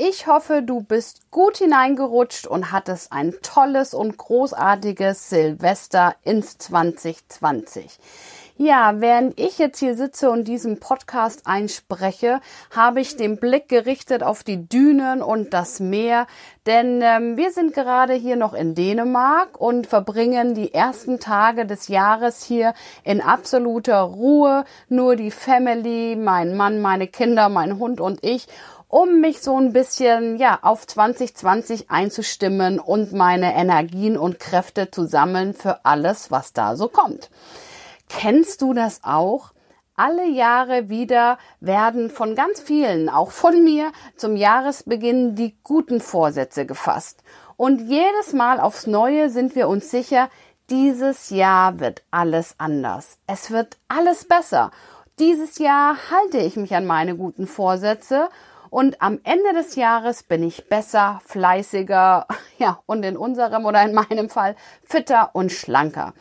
Ich 0.00 0.28
hoffe, 0.28 0.62
du 0.62 0.80
bist 0.80 1.28
gut 1.32 1.56
hineingerutscht 1.56 2.46
und 2.46 2.70
hattest 2.70 3.10
ein 3.10 3.34
tolles 3.42 3.94
und 3.94 4.16
großartiges 4.16 5.28
Silvester 5.28 6.14
ins 6.22 6.56
2020. 6.56 7.98
Ja, 8.60 9.00
während 9.00 9.38
ich 9.38 9.58
jetzt 9.58 9.78
hier 9.78 9.96
sitze 9.96 10.30
und 10.30 10.46
diesen 10.46 10.78
Podcast 10.78 11.46
einspreche, 11.46 12.40
habe 12.74 13.00
ich 13.00 13.16
den 13.16 13.38
Blick 13.38 13.68
gerichtet 13.68 14.22
auf 14.22 14.44
die 14.44 14.68
Dünen 14.68 15.22
und 15.22 15.52
das 15.54 15.78
Meer, 15.78 16.26
denn 16.66 17.00
ähm, 17.02 17.36
wir 17.36 17.52
sind 17.52 17.72
gerade 17.72 18.14
hier 18.14 18.34
noch 18.34 18.54
in 18.54 18.74
Dänemark 18.74 19.60
und 19.60 19.86
verbringen 19.86 20.54
die 20.54 20.74
ersten 20.74 21.20
Tage 21.20 21.66
des 21.66 21.86
Jahres 21.86 22.44
hier 22.44 22.74
in 23.04 23.20
absoluter 23.20 24.00
Ruhe, 24.00 24.64
nur 24.88 25.14
die 25.14 25.30
Family, 25.30 26.16
mein 26.16 26.56
Mann, 26.56 26.80
meine 26.80 27.06
Kinder, 27.06 27.48
mein 27.48 27.78
Hund 27.78 28.00
und 28.00 28.24
ich 28.24 28.48
um 28.88 29.20
mich 29.20 29.40
so 29.40 29.58
ein 29.58 29.72
bisschen, 29.72 30.38
ja, 30.38 30.58
auf 30.62 30.86
2020 30.86 31.90
einzustimmen 31.90 32.80
und 32.80 33.12
meine 33.12 33.54
Energien 33.54 34.16
und 34.16 34.40
Kräfte 34.40 34.90
zu 34.90 35.06
sammeln 35.06 35.52
für 35.52 35.84
alles, 35.84 36.30
was 36.30 36.54
da 36.54 36.74
so 36.74 36.88
kommt. 36.88 37.30
Kennst 38.08 38.62
du 38.62 38.72
das 38.72 39.00
auch? 39.04 39.52
Alle 39.94 40.28
Jahre 40.28 40.88
wieder 40.88 41.38
werden 41.60 42.08
von 42.08 42.34
ganz 42.34 42.60
vielen, 42.60 43.08
auch 43.08 43.30
von 43.30 43.62
mir, 43.64 43.92
zum 44.16 44.36
Jahresbeginn 44.36 45.34
die 45.34 45.56
guten 45.62 46.00
Vorsätze 46.00 46.64
gefasst. 46.64 47.22
Und 47.56 47.88
jedes 47.88 48.32
Mal 48.32 48.60
aufs 48.60 48.86
Neue 48.86 49.28
sind 49.28 49.54
wir 49.54 49.68
uns 49.68 49.90
sicher, 49.90 50.30
dieses 50.70 51.30
Jahr 51.30 51.80
wird 51.80 52.02
alles 52.10 52.54
anders. 52.58 53.18
Es 53.26 53.50
wird 53.50 53.76
alles 53.88 54.24
besser. 54.26 54.70
Dieses 55.18 55.58
Jahr 55.58 55.96
halte 56.10 56.38
ich 56.38 56.56
mich 56.56 56.76
an 56.76 56.86
meine 56.86 57.16
guten 57.16 57.46
Vorsätze 57.46 58.28
und 58.70 59.00
am 59.02 59.20
Ende 59.24 59.52
des 59.54 59.76
Jahres 59.76 60.22
bin 60.22 60.42
ich 60.42 60.68
besser, 60.68 61.20
fleißiger, 61.26 62.26
ja, 62.58 62.80
und 62.86 63.04
in 63.04 63.16
unserem 63.16 63.64
oder 63.64 63.82
in 63.82 63.94
meinem 63.94 64.28
Fall 64.28 64.56
fitter 64.84 65.30
und 65.34 65.52
schlanker. 65.52 66.14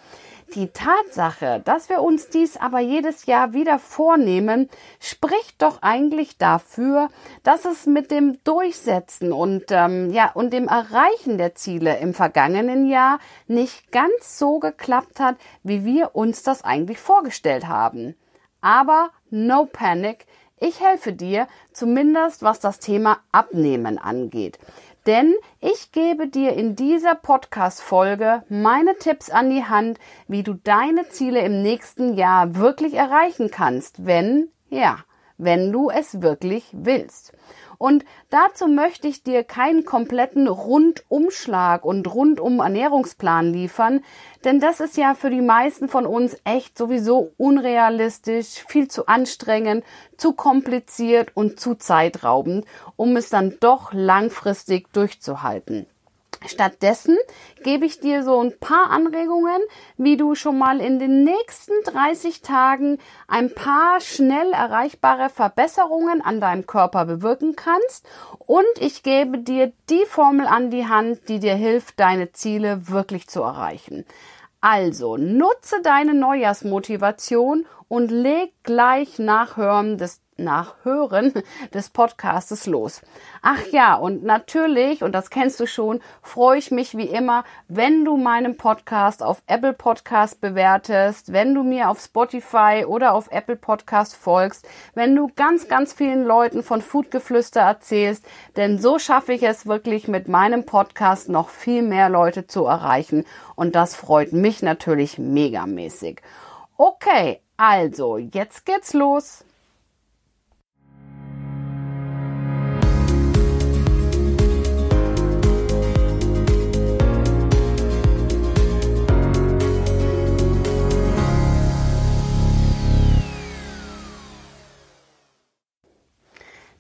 Die 0.56 0.70
Tatsache, 0.70 1.62
dass 1.66 1.90
wir 1.90 2.02
uns 2.02 2.30
dies 2.30 2.56
aber 2.56 2.80
jedes 2.80 3.26
Jahr 3.26 3.52
wieder 3.52 3.80
vornehmen, 3.80 4.70
spricht 5.02 5.62
doch 5.62 5.82
eigentlich 5.82 6.38
dafür, 6.38 7.10
dass 7.44 7.66
es 7.66 7.86
mit 7.86 8.12
dem 8.12 8.42
Durchsetzen 8.46 9.34
und 9.34 9.66
ähm, 9.72 10.10
ja 10.10 10.32
und 10.32 10.54
dem 10.54 10.70
Erreichen 10.70 11.38
der 11.38 11.56
Ziele 11.56 11.98
im 11.98 12.14
vergangenen 12.14 12.88
Jahr 12.88 13.20
nicht 13.48 13.92
ganz 13.92 14.40
so 14.40 14.60
geklappt 14.60 15.20
hat, 15.20 15.36
wie 15.64 15.84
wir 15.84 16.16
uns 16.16 16.44
das 16.44 16.64
eigentlich 16.64 17.00
vorgestellt 17.00 17.68
haben. 17.68 18.16
Aber 18.62 19.10
no 19.30 19.66
panic, 19.66 20.26
ich 20.60 20.82
helfe 20.82 21.14
dir, 21.14 21.48
zumindest 21.72 22.44
was 22.44 22.60
das 22.60 22.80
Thema 22.80 23.20
Abnehmen 23.32 23.98
angeht. 23.98 24.60
Denn 25.06 25.36
ich 25.62 25.94
gebe 25.94 26.28
dir 26.28 26.54
in 26.54 26.76
dieser 26.76 27.16
Podcast-Folge 27.16 28.44
meine 28.50 28.98
Tipps 28.98 29.30
an 29.30 29.50
die 29.50 29.64
Hand, 29.64 30.00
wie 30.28 30.44
du 30.44 30.54
deine 30.54 31.08
Ziele 31.08 31.40
im 31.42 31.62
nächsten 31.62 32.16
Jahr 32.16 32.56
wirklich 32.56 32.94
erreichen 32.94 33.50
kannst, 33.50 34.06
wenn, 34.06 34.50
ja, 34.70 34.98
wenn 35.38 35.72
du 35.72 35.90
es 35.90 36.22
wirklich 36.22 36.66
willst. 36.74 37.32
Und 37.78 38.06
dazu 38.30 38.68
möchte 38.68 39.08
ich 39.08 39.24
dir 39.24 39.44
keinen 39.44 39.86
kompletten 39.86 40.48
Rundumschlag 40.48 41.86
und 41.86 42.14
rundum 42.14 42.60
Ernährungsplan 42.60 43.52
liefern, 43.52 44.04
denn 44.44 44.60
das 44.60 44.80
ist 44.80 44.98
ja 44.98 45.14
für 45.14 45.30
die 45.30 45.42
meisten 45.42 45.90
von 45.90 46.06
uns 46.06 46.38
echt 46.44 46.78
sowieso 46.78 47.34
unrealistisch, 47.38 48.64
viel 48.68 48.88
zu 48.88 49.08
anstrengend, 49.08 49.84
zu 50.18 50.34
kompliziert 50.34 51.32
und 51.34 51.60
zu 51.60 51.76
zeitraubend, 51.76 52.66
um 52.96 53.16
es 53.16 53.30
dann 53.30 53.58
doch 53.60 53.94
langfristig 53.94 54.92
durchzuhalten. 54.94 55.88
Stattdessen 56.48 57.18
gebe 57.64 57.86
ich 57.86 58.00
dir 58.00 58.24
so 58.24 58.42
ein 58.42 58.58
paar 58.60 58.90
Anregungen, 58.90 59.62
wie 59.98 60.18
du 60.18 60.36
schon 60.36 60.58
mal 60.58 60.80
in 60.80 61.00
den 61.00 61.24
nächsten 61.24 61.74
30 61.86 62.42
Tagen 62.42 62.98
ein 63.28 63.54
paar 63.54 64.00
schnell 64.00 64.52
erreichbare 64.54 65.30
Verbesserungen 65.30 66.22
an 66.22 66.42
deinem 66.42 66.66
Körper 66.66 67.06
bewirken 67.06 67.56
kannst 67.56 68.08
und 68.40 68.66
ich 68.80 69.04
gebe 69.04 69.40
dir 69.40 69.72
die 69.90 70.06
Formel 70.06 70.48
an 70.48 70.70
die 70.70 70.88
Hand, 70.88 71.30
die 71.30 71.40
dir 71.40 71.56
hilft, 71.56 72.00
deine 72.00 72.32
Ziele 72.32 72.90
wirklich 72.90 73.28
zu 73.28 73.42
erreichen. 73.42 74.06
Also 74.62 75.18
nutze 75.18 75.82
deine 75.84 76.14
Neujahrsmotivation 76.14 77.66
und 77.88 78.10
leg 78.12 78.54
gleich 78.64 79.20
nach 79.20 79.56
Hören 79.56 79.98
des 79.98 80.22
nach 80.38 80.76
Hören 80.84 81.34
des 81.74 81.90
Podcastes 81.90 82.66
los. 82.66 83.02
Ach 83.42 83.66
ja, 83.72 83.96
und 83.96 84.24
natürlich, 84.24 85.04
und 85.04 85.14
das 85.14 85.30
kennst 85.30 85.60
du 85.60 85.68
schon, 85.68 86.02
freue 86.22 86.58
ich 86.58 86.72
mich 86.72 86.98
wie 86.98 87.08
immer, 87.08 87.44
wenn 87.68 88.06
du 88.06 88.18
meinen 88.18 88.58
Podcast 88.58 89.24
auf 89.24 89.42
Apple 89.48 89.74
Podcast 89.74 90.42
bewertest, 90.42 91.34
wenn 91.34 91.54
du 91.54 91.64
mir 91.64 91.90
auf 91.90 92.00
Spotify 92.00 92.86
oder 92.88 93.14
auf 93.14 93.32
Apple 93.32 93.56
Podcast 93.56 94.16
folgst, 94.16 94.68
wenn 94.94 95.16
du 95.16 95.30
ganz, 95.36 95.68
ganz 95.68 95.94
vielen 95.94 96.26
Leuten 96.26 96.64
von 96.64 96.82
Foodgeflüster 96.82 97.62
erzählst, 97.62 98.26
denn 98.56 98.80
so 98.80 99.00
schaffe 99.00 99.34
ich 99.34 99.44
es 99.44 99.66
wirklich 99.66 100.08
mit 100.08 100.28
meinem 100.28 100.66
Podcast 100.66 101.30
noch 101.30 101.50
viel 101.50 101.82
mehr 101.82 102.10
Leute 102.10 102.48
zu 102.48 102.66
erreichen 102.66 103.26
und 103.56 103.76
das 103.76 103.96
freut 103.96 104.34
mich 104.34 104.62
natürlich 104.62 105.18
megamäßig. 105.18 106.22
Okay, 106.78 107.42
also, 107.58 108.18
jetzt 108.18 108.66
geht's 108.66 108.94
los. 108.94 109.44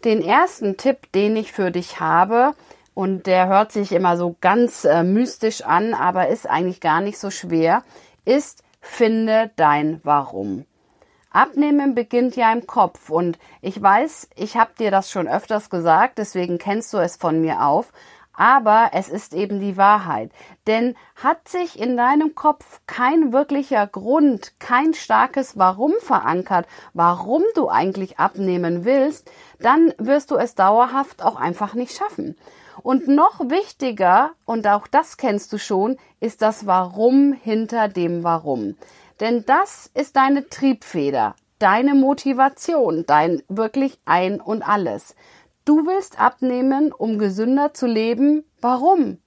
Den 0.07 0.23
ersten 0.23 0.77
Tipp, 0.77 1.11
den 1.11 1.35
ich 1.35 1.51
für 1.51 1.69
dich 1.69 1.99
habe, 1.99 2.53
und 2.93 3.27
der 3.27 3.49
hört 3.49 3.73
sich 3.73 3.91
immer 3.91 4.15
so 4.15 4.37
ganz 4.39 4.85
äh, 4.85 5.03
mystisch 5.03 5.63
an, 5.63 5.93
aber 5.93 6.29
ist 6.29 6.49
eigentlich 6.49 6.79
gar 6.79 7.01
nicht 7.01 7.17
so 7.17 7.29
schwer, 7.29 7.83
ist, 8.23 8.63
finde 8.79 9.51
dein 9.57 9.99
Warum. 10.05 10.63
Abnehmen 11.29 11.93
beginnt 11.93 12.37
ja 12.37 12.53
im 12.53 12.65
Kopf 12.65 13.09
und 13.09 13.37
ich 13.61 13.81
weiß, 13.81 14.29
ich 14.37 14.55
habe 14.55 14.71
dir 14.79 14.91
das 14.91 15.11
schon 15.11 15.27
öfters 15.27 15.69
gesagt, 15.69 16.19
deswegen 16.19 16.57
kennst 16.57 16.93
du 16.93 16.99
es 16.99 17.17
von 17.17 17.41
mir 17.41 17.65
auf, 17.65 17.91
aber 18.37 18.91
es 18.93 19.09
ist 19.09 19.33
eben 19.33 19.59
die 19.59 19.75
Wahrheit. 19.75 20.31
Denn 20.67 20.95
hat 21.15 21.49
sich 21.49 21.77
in 21.77 21.97
deinem 21.97 22.35
Kopf 22.35 22.79
kein 22.87 23.33
wirklicher 23.33 23.85
Grund, 23.87 24.53
kein 24.59 24.93
starkes 24.93 25.57
Warum 25.57 25.93
verankert, 25.99 26.67
warum 26.93 27.43
du 27.55 27.67
eigentlich 27.67 28.19
abnehmen 28.19 28.85
willst, 28.85 29.29
dann 29.59 29.93
wirst 29.97 30.31
du 30.31 30.35
es 30.35 30.55
dauerhaft 30.55 31.23
auch 31.23 31.35
einfach 31.35 31.73
nicht 31.73 31.97
schaffen. 31.97 32.37
Und 32.83 33.07
noch 33.07 33.39
wichtiger, 33.49 34.31
und 34.45 34.67
auch 34.67 34.85
das 34.87 35.17
kennst 35.17 35.51
du 35.51 35.57
schon, 35.57 35.97
ist 36.19 36.43
das 36.43 36.67
Warum 36.67 37.33
hinter 37.33 37.87
dem 37.87 38.23
Warum. 38.23 38.75
Denn 39.19 39.45
das 39.45 39.89
ist 39.95 40.15
deine 40.15 40.47
Triebfeder, 40.47 41.35
deine 41.57 41.95
Motivation, 41.95 43.03
dein 43.07 43.41
wirklich 43.49 43.99
ein 44.05 44.39
und 44.39 44.61
alles. 44.61 45.15
Du 45.67 45.85
willst 45.85 46.17
abnehmen, 46.17 46.93
um 46.93 47.19
gesünder 47.19 47.73
zu 47.73 47.87
leben. 47.87 48.45
Warum? 48.61 49.17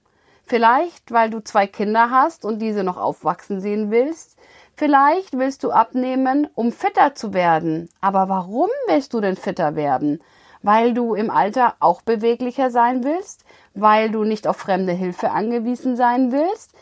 Vielleicht, 0.43 1.11
weil 1.11 1.29
du 1.29 1.43
zwei 1.43 1.67
Kinder 1.67 2.09
hast 2.09 2.45
und 2.45 2.57
diese 2.57 2.83
noch 2.83 2.97
aufwachsen 2.97 3.61
sehen 3.61 3.91
willst. 3.91 4.39
Vielleicht 4.75 5.37
willst 5.37 5.63
du 5.63 5.69
abnehmen, 5.69 6.47
um 6.55 6.71
fitter 6.71 7.13
zu 7.13 7.35
werden. 7.35 7.89
Aber 8.01 8.27
warum 8.27 8.69
willst 8.87 9.13
du 9.13 9.21
denn 9.21 9.35
fitter 9.35 9.75
werden? 9.75 10.19
Weil 10.63 10.95
du 10.95 11.13
im 11.13 11.29
Alter 11.29 11.75
auch 11.79 12.01
beweglicher 12.01 12.71
sein 12.71 13.03
willst? 13.03 13.45
Weil 13.75 14.09
du 14.09 14.23
nicht 14.23 14.47
auf 14.47 14.57
fremde 14.57 14.93
Hilfe 14.93 15.29
angewiesen 15.29 15.95
sein 15.95 16.31
willst? 16.31 16.73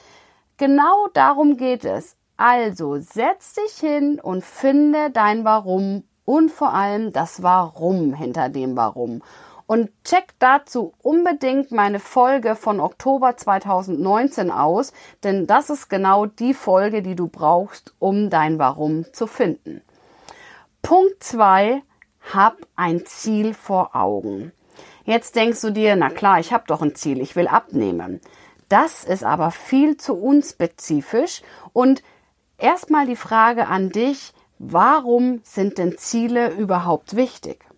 Genau 0.56 1.10
darum 1.14 1.58
geht 1.58 1.84
es. 1.84 2.16
Also 2.38 2.96
setz 2.96 3.56
dich 3.56 3.74
hin 3.74 4.22
und 4.22 4.46
finde 4.46 5.12
dein 5.12 5.44
Warum 5.44 6.06
und 6.24 6.50
vor 6.50 6.74
allem 6.74 7.12
das 7.12 7.44
Warum 7.44 8.14
hinter 8.14 8.48
dem 8.48 8.78
Warum. 8.78 9.22
Und 9.70 9.92
check 10.04 10.34
dazu 10.40 10.96
unbedingt 11.04 11.72
meine 11.72 12.00
Folge 12.00 12.56
von 12.56 12.80
Oktober 12.80 13.38
2019 13.38 14.50
aus, 14.50 14.94
denn 15.24 15.46
das 15.46 15.70
ist 15.70 15.90
genau 15.90 16.26
die 16.26 16.56
Folge, 16.56 17.04
die 17.04 17.14
du 17.14 17.28
brauchst, 17.28 17.94
um 18.00 18.32
dein 18.32 18.58
Warum 18.58 19.06
zu 19.14 19.28
finden. 19.28 19.84
Punkt 20.82 21.24
zwei: 21.24 21.84
Hab 22.34 22.58
ein 22.76 23.06
Ziel 23.06 23.54
vor 23.54 23.96
Augen. 23.96 24.54
Jetzt 25.06 25.36
denkst 25.36 25.62
du 25.62 25.70
dir, 25.70 25.96
na 25.96 26.10
klar, 26.10 26.40
ich 26.40 26.52
habe 26.52 26.64
doch 26.66 26.82
ein 26.82 26.96
Ziel, 26.96 27.22
ich 27.22 27.36
will 27.36 27.48
abnehmen. 27.48 28.22
Das 28.70 29.04
ist 29.04 29.24
aber 29.24 29.52
viel 29.52 29.98
zu 29.98 30.16
unspezifisch 30.16 31.44
und 31.74 32.02
erstmal 32.58 33.06
die 33.06 33.16
Frage 33.16 33.68
an 33.68 33.92
dich, 33.92 34.34
warum 34.58 35.42
sind 35.44 35.78
denn 35.78 35.96
Ziele 36.00 36.50
überhaupt 36.54 37.16
wichtig? 37.16 37.69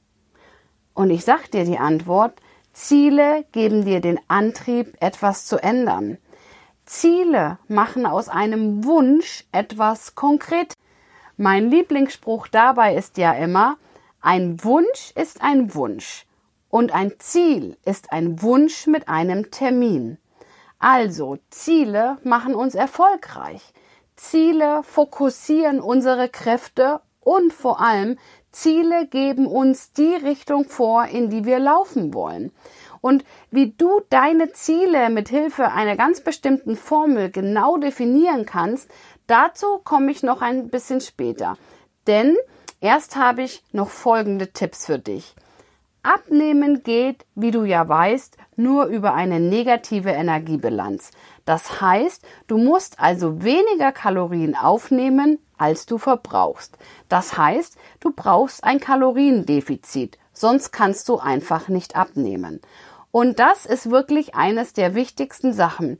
Und 1.01 1.09
ich 1.09 1.25
sag 1.25 1.50
dir 1.50 1.65
die 1.65 1.80
Antwort, 1.80 2.33
Ziele 2.74 3.44
geben 3.53 3.86
dir 3.86 4.01
den 4.01 4.19
Antrieb, 4.27 4.95
etwas 5.00 5.48
zu 5.48 5.57
ändern. 5.57 6.19
Ziele 6.86 7.57
machen 7.68 8.06
aus 8.06 8.30
einem 8.30 8.83
Wunsch 8.86 9.45
etwas 9.51 10.13
konkret. 10.13 10.75
Mein 11.38 11.71
Lieblingsspruch 11.71 12.48
dabei 12.50 12.95
ist 12.95 13.18
ja 13.18 13.33
immer, 13.33 13.77
ein 14.21 14.63
Wunsch 14.63 15.12
ist 15.15 15.42
ein 15.42 15.74
Wunsch 15.74 16.27
und 16.69 16.94
ein 16.94 17.13
Ziel 17.18 17.77
ist 17.83 18.12
ein 18.12 18.44
Wunsch 18.44 18.86
mit 18.86 19.07
einem 19.07 19.50
Termin. 19.50 20.19
Also 20.77 21.39
Ziele 21.50 22.19
machen 22.24 22.54
uns 22.54 22.75
erfolgreich. 22.75 23.74
Ziele 24.15 24.83
fokussieren 24.83 25.80
unsere 25.81 26.30
Kräfte 26.30 27.01
und 27.21 27.54
vor 27.54 27.81
allem 27.81 28.19
Ziele 28.51 29.07
geben 29.07 29.48
uns 29.48 29.94
die 29.94 30.13
Richtung 30.15 30.65
vor, 30.65 31.06
in 31.06 31.30
die 31.30 31.45
wir 31.45 31.59
laufen 31.59 32.13
wollen. 32.13 32.51
Und 33.01 33.25
wie 33.50 33.71
du 33.71 34.01
deine 34.09 34.51
Ziele 34.51 35.09
mit 35.09 35.30
Hilfe 35.30 35.71
einer 35.71 35.95
ganz 35.95 36.21
bestimmten 36.21 36.75
Formel 36.75 37.31
genau 37.31 37.77
definieren 37.77 38.45
kannst, 38.45 38.89
dazu 39.27 39.80
komme 39.83 40.12
ich 40.12 40.21
noch 40.21 40.42
ein 40.42 40.69
bisschen 40.69 41.01
später. 41.01 41.57
Denn 42.07 42.38
erst 42.80 43.15
habe 43.15 43.42
ich 43.42 43.63
noch 43.71 43.89
folgende 43.89 44.54
Tipps 44.54 44.86
für 44.86 45.00
dich. 45.00 45.36
Abnehmen 46.04 46.81
geht, 46.83 47.25
wie 47.36 47.51
du 47.51 47.63
ja 47.63 47.88
weißt, 47.88 48.38
nur 48.56 48.86
über 48.86 49.13
eine 49.13 49.39
negative 49.39 50.09
Energiebilanz. 50.09 51.12
Das 51.45 51.80
heißt, 51.81 52.25
du 52.47 52.57
musst 52.57 53.00
also 53.00 53.44
weniger 53.44 53.92
Kalorien 53.92 54.56
aufnehmen, 54.56 55.39
als 55.62 55.86
du 55.86 56.00
verbrauchst. 56.00 56.78
Das 57.08 57.38
heißt, 57.38 57.78
du 58.00 58.12
brauchst 58.12 58.63
ein 58.63 58.80
Kaloriendefizit, 58.80 60.18
sonst 60.34 60.72
kannst 60.72 61.08
du 61.08 61.19
einfach 61.19 61.68
nicht 61.68 61.96
abnehmen. 61.96 62.62
Und 63.12 63.40
das 63.40 63.68
ist 63.68 63.92
wirklich 63.92 64.34
eines 64.34 64.74
der 64.74 64.96
wichtigsten 64.96 65.54
Sachen. 65.54 66.00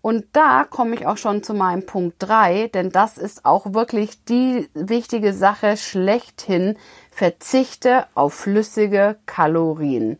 Und 0.00 0.24
da 0.32 0.64
komme 0.64 0.94
ich 0.94 1.06
auch 1.06 1.18
schon 1.18 1.42
zu 1.42 1.52
meinem 1.54 1.84
Punkt 1.84 2.16
drei, 2.18 2.68
denn 2.68 2.90
das 2.90 3.18
ist 3.18 3.44
auch 3.44 3.74
wirklich 3.74 4.24
die 4.24 4.68
wichtige 4.74 5.34
Sache 5.34 5.76
schlechthin. 5.76 6.76
Verzichte 7.10 8.06
auf 8.14 8.32
flüssige 8.32 9.16
Kalorien. 9.26 10.18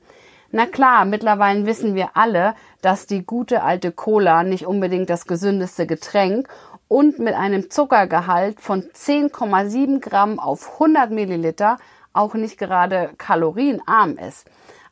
Na 0.51 0.67
klar, 0.67 1.07
mittlerweile 1.07 1.65
wissen 1.65 1.95
wir 1.95 2.11
alle, 2.15 2.55
dass 2.83 3.07
die 3.07 3.25
gute 3.25 3.63
alte 3.63 3.91
Cola 3.91 4.45
nicht 4.45 4.67
unbedingt 4.67 5.09
das 5.09 5.27
gesündeste 5.27 5.87
Getränk 5.87 6.47
und 6.93 7.19
mit 7.19 7.33
einem 7.33 7.71
Zuckergehalt 7.71 8.61
von 8.61 8.83
10,7 8.83 10.01
Gramm 10.01 10.39
auf 10.39 10.75
100 10.75 11.11
Milliliter 11.11 11.79
auch 12.13 12.35
nicht 12.35 12.59
gerade 12.59 13.13
kalorienarm 13.17 14.19
ist. 14.19 14.45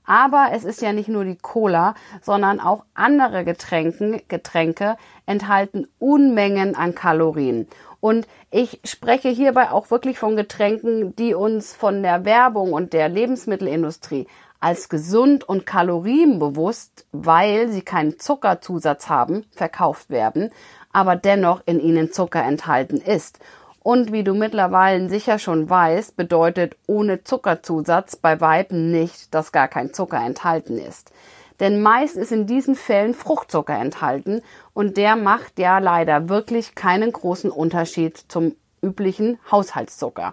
Aber 0.06 0.48
es 0.54 0.64
ist 0.64 0.80
ja 0.80 0.94
nicht 0.94 1.10
nur 1.10 1.26
die 1.26 1.36
Cola, 1.36 1.94
sondern 2.22 2.58
auch 2.58 2.86
andere 2.94 3.44
Getränke, 3.44 4.22
Getränke 4.28 4.96
enthalten 5.26 5.88
Unmengen 5.98 6.74
an 6.74 6.94
Kalorien. 6.94 7.68
Und 8.00 8.26
ich 8.50 8.80
spreche 8.84 9.28
hierbei 9.28 9.70
auch 9.70 9.90
wirklich 9.90 10.18
von 10.18 10.36
Getränken, 10.36 11.14
die 11.16 11.34
uns 11.34 11.76
von 11.76 12.02
der 12.02 12.24
Werbung 12.24 12.72
und 12.72 12.94
der 12.94 13.10
Lebensmittelindustrie 13.10 14.26
als 14.58 14.88
gesund 14.88 15.48
und 15.48 15.66
kalorienbewusst, 15.66 17.06
weil 17.12 17.68
sie 17.68 17.82
keinen 17.82 18.18
Zuckerzusatz 18.18 19.08
haben, 19.08 19.44
verkauft 19.52 20.10
werden, 20.10 20.50
aber 20.92 21.16
dennoch 21.16 21.62
in 21.66 21.80
ihnen 21.80 22.12
Zucker 22.12 22.42
enthalten 22.42 22.96
ist. 22.98 23.38
Und 23.82 24.12
wie 24.12 24.24
du 24.24 24.34
mittlerweile 24.34 25.08
sicher 25.08 25.38
schon 25.38 25.70
weißt, 25.70 26.16
bedeutet 26.16 26.76
ohne 26.86 27.24
Zuckerzusatz 27.24 28.16
bei 28.16 28.40
Weiben 28.40 28.90
nicht, 28.90 29.34
dass 29.34 29.52
gar 29.52 29.68
kein 29.68 29.94
Zucker 29.94 30.18
enthalten 30.18 30.76
ist. 30.76 31.12
Denn 31.60 31.82
meist 31.82 32.16
ist 32.16 32.32
in 32.32 32.46
diesen 32.46 32.74
Fällen 32.74 33.14
Fruchtzucker 33.14 33.78
enthalten 33.78 34.42
und 34.74 34.96
der 34.96 35.16
macht 35.16 35.58
ja 35.58 35.78
leider 35.78 36.28
wirklich 36.28 36.74
keinen 36.74 37.12
großen 37.12 37.50
Unterschied 37.50 38.16
zum 38.28 38.54
üblichen 38.82 39.38
Haushaltszucker. 39.50 40.32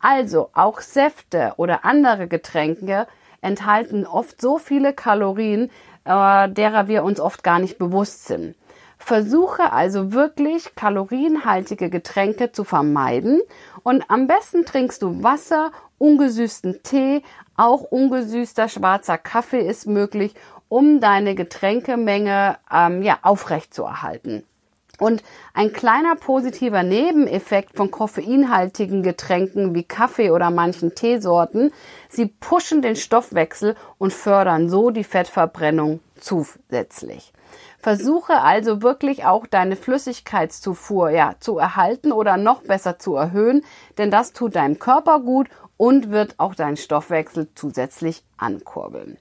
Also 0.00 0.50
auch 0.52 0.80
Säfte 0.80 1.54
oder 1.56 1.84
andere 1.84 2.26
Getränke 2.26 3.06
enthalten 3.40 4.06
oft 4.06 4.40
so 4.40 4.58
viele 4.58 4.92
Kalorien, 4.92 5.70
äh, 6.04 6.48
derer 6.48 6.88
wir 6.88 7.04
uns 7.04 7.20
oft 7.20 7.44
gar 7.44 7.58
nicht 7.58 7.78
bewusst 7.78 8.26
sind. 8.26 8.56
Versuche 9.04 9.70
also 9.70 10.12
wirklich 10.12 10.74
kalorienhaltige 10.76 11.90
Getränke 11.90 12.52
zu 12.52 12.64
vermeiden 12.64 13.42
und 13.82 14.02
am 14.08 14.26
besten 14.26 14.64
trinkst 14.64 15.02
du 15.02 15.22
Wasser, 15.22 15.72
ungesüßten 15.98 16.82
Tee, 16.82 17.22
auch 17.54 17.82
ungesüßter 17.82 18.70
schwarzer 18.70 19.18
Kaffee 19.18 19.60
ist 19.60 19.86
möglich, 19.86 20.34
um 20.70 21.00
deine 21.00 21.34
Getränkemenge 21.34 22.56
ähm, 22.72 23.02
ja, 23.02 23.18
aufrechtzuerhalten. 23.20 24.42
Und 24.98 25.22
ein 25.54 25.72
kleiner 25.72 26.14
positiver 26.14 26.82
Nebeneffekt 26.82 27.76
von 27.76 27.90
koffeinhaltigen 27.90 29.02
Getränken 29.02 29.74
wie 29.74 29.82
Kaffee 29.82 30.30
oder 30.30 30.50
manchen 30.50 30.94
Teesorten, 30.94 31.72
sie 32.08 32.26
pushen 32.26 32.80
den 32.80 32.96
Stoffwechsel 32.96 33.74
und 33.98 34.12
fördern 34.12 34.68
so 34.68 34.90
die 34.90 35.04
Fettverbrennung 35.04 36.00
zusätzlich. 36.20 37.32
Versuche 37.78 38.40
also 38.40 38.82
wirklich 38.82 39.26
auch 39.26 39.46
deine 39.46 39.76
Flüssigkeitszufuhr 39.76 41.10
ja, 41.10 41.34
zu 41.38 41.58
erhalten 41.58 42.12
oder 42.12 42.36
noch 42.36 42.62
besser 42.62 42.98
zu 42.98 43.14
erhöhen, 43.14 43.62
denn 43.98 44.10
das 44.10 44.32
tut 44.32 44.56
deinem 44.56 44.78
Körper 44.78 45.20
gut 45.20 45.48
und 45.76 46.10
wird 46.10 46.36
auch 46.38 46.54
deinen 46.54 46.76
Stoffwechsel 46.76 47.48
zusätzlich 47.54 48.24
ankurbeln. 48.38 49.18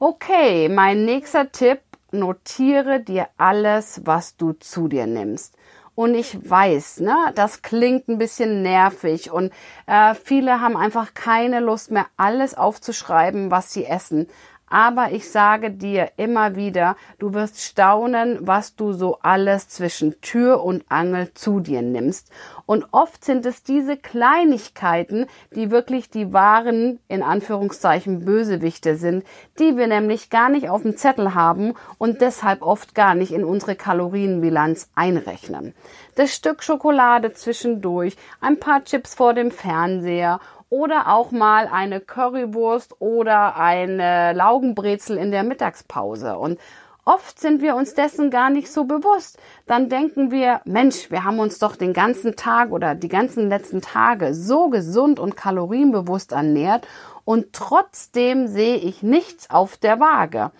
Okay, 0.00 0.68
mein 0.68 1.04
nächster 1.04 1.52
Tipp, 1.52 1.80
notiere 2.12 3.00
dir 3.00 3.28
alles, 3.36 4.02
was 4.04 4.36
du 4.36 4.52
zu 4.52 4.88
dir 4.88 5.06
nimmst. 5.06 5.56
Und 5.94 6.14
ich 6.14 6.48
weiß, 6.48 7.00
ne, 7.00 7.14
das 7.34 7.62
klingt 7.62 8.08
ein 8.08 8.16
bisschen 8.16 8.62
nervig 8.62 9.30
und 9.30 9.52
äh, 9.86 10.14
viele 10.14 10.60
haben 10.60 10.76
einfach 10.76 11.12
keine 11.14 11.60
Lust 11.60 11.90
mehr, 11.90 12.06
alles 12.16 12.54
aufzuschreiben, 12.54 13.50
was 13.50 13.72
sie 13.72 13.84
essen. 13.84 14.26
Aber 14.70 15.10
ich 15.10 15.28
sage 15.28 15.72
dir 15.72 16.12
immer 16.16 16.54
wieder, 16.54 16.96
du 17.18 17.34
wirst 17.34 17.60
staunen, 17.60 18.38
was 18.40 18.76
du 18.76 18.92
so 18.92 19.18
alles 19.20 19.68
zwischen 19.68 20.20
Tür 20.20 20.62
und 20.62 20.84
Angel 20.88 21.34
zu 21.34 21.58
dir 21.58 21.82
nimmst. 21.82 22.30
Und 22.66 22.86
oft 22.92 23.24
sind 23.24 23.44
es 23.46 23.64
diese 23.64 23.96
Kleinigkeiten, 23.96 25.26
die 25.52 25.72
wirklich 25.72 26.08
die 26.08 26.32
wahren, 26.32 27.00
in 27.08 27.24
Anführungszeichen, 27.24 28.24
Bösewichte 28.24 28.94
sind, 28.94 29.24
die 29.58 29.76
wir 29.76 29.88
nämlich 29.88 30.30
gar 30.30 30.48
nicht 30.48 30.70
auf 30.70 30.82
dem 30.82 30.96
Zettel 30.96 31.34
haben 31.34 31.74
und 31.98 32.20
deshalb 32.20 32.62
oft 32.62 32.94
gar 32.94 33.16
nicht 33.16 33.32
in 33.32 33.42
unsere 33.42 33.74
Kalorienbilanz 33.74 34.88
einrechnen. 34.94 35.74
Das 36.14 36.32
Stück 36.32 36.62
Schokolade 36.62 37.32
zwischendurch, 37.32 38.16
ein 38.40 38.60
paar 38.60 38.84
Chips 38.84 39.16
vor 39.16 39.34
dem 39.34 39.50
Fernseher 39.50 40.38
oder 40.70 41.08
auch 41.08 41.32
mal 41.32 41.68
eine 41.68 42.00
Currywurst 42.00 43.00
oder 43.00 43.56
eine 43.56 44.32
Laugenbrezel 44.32 45.18
in 45.18 45.30
der 45.30 45.42
Mittagspause. 45.42 46.38
Und 46.38 46.58
Oft 47.06 47.40
sind 47.40 47.62
wir 47.62 47.74
uns 47.74 47.94
dessen 47.94 48.30
gar 48.30 48.50
nicht 48.50 48.70
so 48.70 48.84
bewusst. 48.84 49.38
Dann 49.66 49.88
denken 49.88 50.30
wir, 50.30 50.60
Mensch, 50.64 51.10
wir 51.10 51.24
haben 51.24 51.38
uns 51.38 51.58
doch 51.58 51.74
den 51.74 51.92
ganzen 51.92 52.36
Tag 52.36 52.70
oder 52.70 52.94
die 52.94 53.08
ganzen 53.08 53.48
letzten 53.48 53.80
Tage 53.80 54.34
so 54.34 54.68
gesund 54.68 55.18
und 55.18 55.36
kalorienbewusst 55.36 56.32
ernährt 56.32 56.86
und 57.24 57.52
trotzdem 57.52 58.46
sehe 58.46 58.76
ich 58.76 59.02
nichts 59.02 59.50
auf 59.50 59.76
der 59.76 59.98
Waage. 59.98 60.52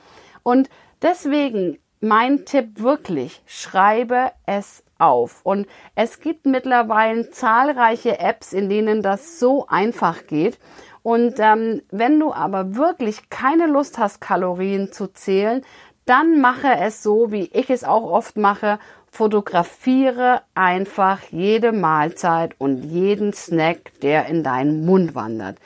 Und 0.42 0.70
deswegen 1.02 1.78
mein 2.00 2.46
Tipp 2.46 2.80
wirklich, 2.80 3.42
schreibe 3.46 4.32
es 4.46 4.82
auf. 5.00 5.40
Und 5.42 5.66
es 5.94 6.20
gibt 6.20 6.46
mittlerweile 6.46 7.30
zahlreiche 7.30 8.18
Apps, 8.18 8.52
in 8.52 8.68
denen 8.68 9.02
das 9.02 9.38
so 9.38 9.66
einfach 9.68 10.26
geht. 10.26 10.58
Und 11.02 11.34
ähm, 11.38 11.82
wenn 11.90 12.20
du 12.20 12.32
aber 12.32 12.76
wirklich 12.76 13.30
keine 13.30 13.66
Lust 13.66 13.98
hast, 13.98 14.20
Kalorien 14.20 14.92
zu 14.92 15.06
zählen, 15.06 15.62
dann 16.04 16.40
mache 16.40 16.76
es 16.80 17.02
so, 17.02 17.30
wie 17.30 17.50
ich 17.52 17.70
es 17.70 17.84
auch 17.84 18.02
oft 18.02 18.36
mache. 18.36 18.78
Fotografiere 19.10 20.42
einfach 20.54 21.20
jede 21.30 21.72
Mahlzeit 21.72 22.54
und 22.58 22.82
jeden 22.82 23.32
Snack, 23.32 23.92
der 24.02 24.26
in 24.26 24.44
deinen 24.44 24.84
Mund 24.84 25.14
wandert. 25.14 25.56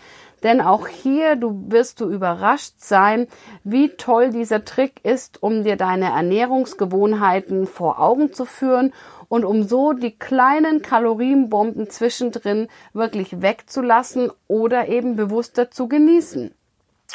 Denn 0.45 0.61
auch 0.61 0.87
hier 0.87 1.37
du 1.37 1.65
wirst 1.69 2.01
du 2.01 2.11
überrascht 2.11 2.75
sein, 2.77 3.27
wie 3.65 3.89
toll 3.89 4.31
dieser 4.31 4.65
Trick 4.65 5.03
ist, 5.03 5.43
um 5.43 5.65
dir 5.65 5.77
deine 5.77 6.13
Ernährungsgewohnheiten 6.13 7.67
vor 7.67 7.99
Augen 7.99 8.33
zu 8.33 8.45
führen 8.45 8.93
und 9.29 9.45
um 9.45 9.63
so 9.63 9.93
die 9.93 10.19
kleinen 10.19 10.83
Kalorienbomben 10.83 11.91
zwischendrin 11.91 12.69
wirklich 12.93 13.43
wegzulassen 13.43 14.31
oder 14.49 14.89
eben 14.89 15.17
bewusster 15.17 15.71
zu 15.71 15.89
genießen. 15.89 16.55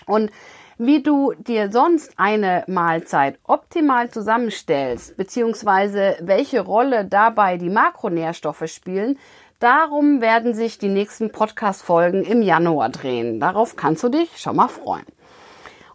Und 0.05 0.31
wie 0.77 1.03
du 1.03 1.33
dir 1.33 1.71
sonst 1.73 2.13
eine 2.15 2.63
Mahlzeit 2.67 3.37
optimal 3.43 4.09
zusammenstellst, 4.09 5.17
beziehungsweise 5.17 6.15
welche 6.21 6.61
Rolle 6.61 7.03
dabei 7.03 7.57
die 7.57 7.69
Makronährstoffe 7.69 8.63
spielen, 8.67 9.19
darum 9.59 10.21
werden 10.21 10.53
sich 10.53 10.77
die 10.77 10.87
nächsten 10.87 11.33
Podcast-Folgen 11.33 12.23
im 12.23 12.41
Januar 12.41 12.87
drehen. 12.89 13.41
Darauf 13.41 13.75
kannst 13.75 14.03
du 14.03 14.09
dich 14.09 14.37
schon 14.37 14.55
mal 14.55 14.69
freuen. 14.69 15.05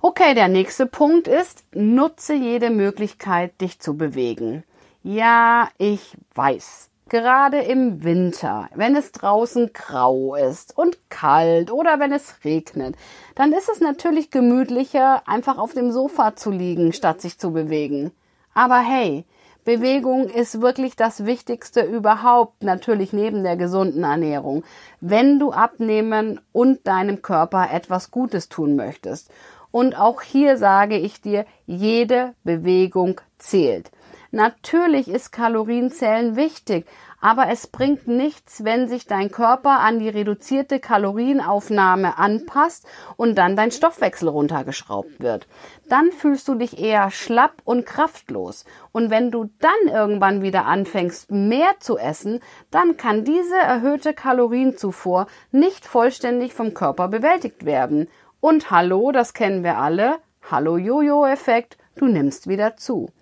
Okay, 0.02 0.34
der 0.34 0.48
nächste 0.48 0.84
Punkt 0.84 1.28
ist, 1.28 1.64
nutze 1.74 2.34
jede 2.34 2.68
Möglichkeit, 2.68 3.58
dich 3.62 3.80
zu 3.80 3.96
bewegen. 3.96 4.64
Ja, 5.06 5.68
ich 5.76 6.16
weiß. 6.34 6.88
Gerade 7.10 7.58
im 7.58 8.04
Winter, 8.04 8.70
wenn 8.74 8.96
es 8.96 9.12
draußen 9.12 9.74
grau 9.74 10.34
ist 10.34 10.78
und 10.78 10.96
kalt 11.10 11.70
oder 11.70 12.00
wenn 12.00 12.10
es 12.10 12.42
regnet, 12.42 12.96
dann 13.34 13.52
ist 13.52 13.68
es 13.68 13.82
natürlich 13.82 14.30
gemütlicher, 14.30 15.28
einfach 15.28 15.58
auf 15.58 15.74
dem 15.74 15.92
Sofa 15.92 16.36
zu 16.36 16.50
liegen, 16.50 16.94
statt 16.94 17.20
sich 17.20 17.38
zu 17.38 17.52
bewegen. 17.52 18.12
Aber 18.54 18.78
hey, 18.78 19.26
Bewegung 19.66 20.30
ist 20.30 20.62
wirklich 20.62 20.96
das 20.96 21.26
Wichtigste 21.26 21.82
überhaupt, 21.82 22.62
natürlich 22.62 23.12
neben 23.12 23.42
der 23.42 23.58
gesunden 23.58 24.04
Ernährung, 24.04 24.64
wenn 25.02 25.38
du 25.38 25.52
abnehmen 25.52 26.40
und 26.52 26.86
deinem 26.86 27.20
Körper 27.20 27.68
etwas 27.70 28.10
Gutes 28.10 28.48
tun 28.48 28.74
möchtest. 28.74 29.30
Und 29.70 29.98
auch 29.98 30.22
hier 30.22 30.56
sage 30.56 30.96
ich 30.96 31.20
dir, 31.20 31.44
jede 31.66 32.32
Bewegung 32.42 33.20
zählt. 33.36 33.90
Natürlich 34.34 35.06
ist 35.06 35.30
Kalorienzählen 35.30 36.34
wichtig, 36.34 36.86
aber 37.20 37.50
es 37.50 37.68
bringt 37.68 38.08
nichts, 38.08 38.64
wenn 38.64 38.88
sich 38.88 39.06
dein 39.06 39.30
Körper 39.30 39.78
an 39.78 40.00
die 40.00 40.08
reduzierte 40.08 40.80
Kalorienaufnahme 40.80 42.18
anpasst 42.18 42.84
und 43.16 43.38
dann 43.38 43.54
dein 43.54 43.70
Stoffwechsel 43.70 44.28
runtergeschraubt 44.28 45.20
wird. 45.20 45.46
Dann 45.88 46.10
fühlst 46.10 46.48
du 46.48 46.56
dich 46.56 46.80
eher 46.80 47.12
schlapp 47.12 47.62
und 47.62 47.86
kraftlos. 47.86 48.64
Und 48.90 49.08
wenn 49.08 49.30
du 49.30 49.50
dann 49.60 49.94
irgendwann 49.94 50.42
wieder 50.42 50.66
anfängst, 50.66 51.30
mehr 51.30 51.70
zu 51.78 51.96
essen, 51.96 52.40
dann 52.72 52.96
kann 52.96 53.22
diese 53.24 53.56
erhöhte 53.56 54.14
Kalorienzufuhr 54.14 55.28
nicht 55.52 55.86
vollständig 55.86 56.54
vom 56.54 56.74
Körper 56.74 57.06
bewältigt 57.06 57.66
werden. 57.66 58.08
Und 58.40 58.72
hallo, 58.72 59.12
das 59.12 59.32
kennen 59.32 59.62
wir 59.62 59.78
alle. 59.78 60.16
Hallo 60.50 60.76
Jojo-Effekt, 60.76 61.78
du 61.94 62.06
nimmst 62.06 62.48
wieder 62.48 62.76
zu. 62.76 63.12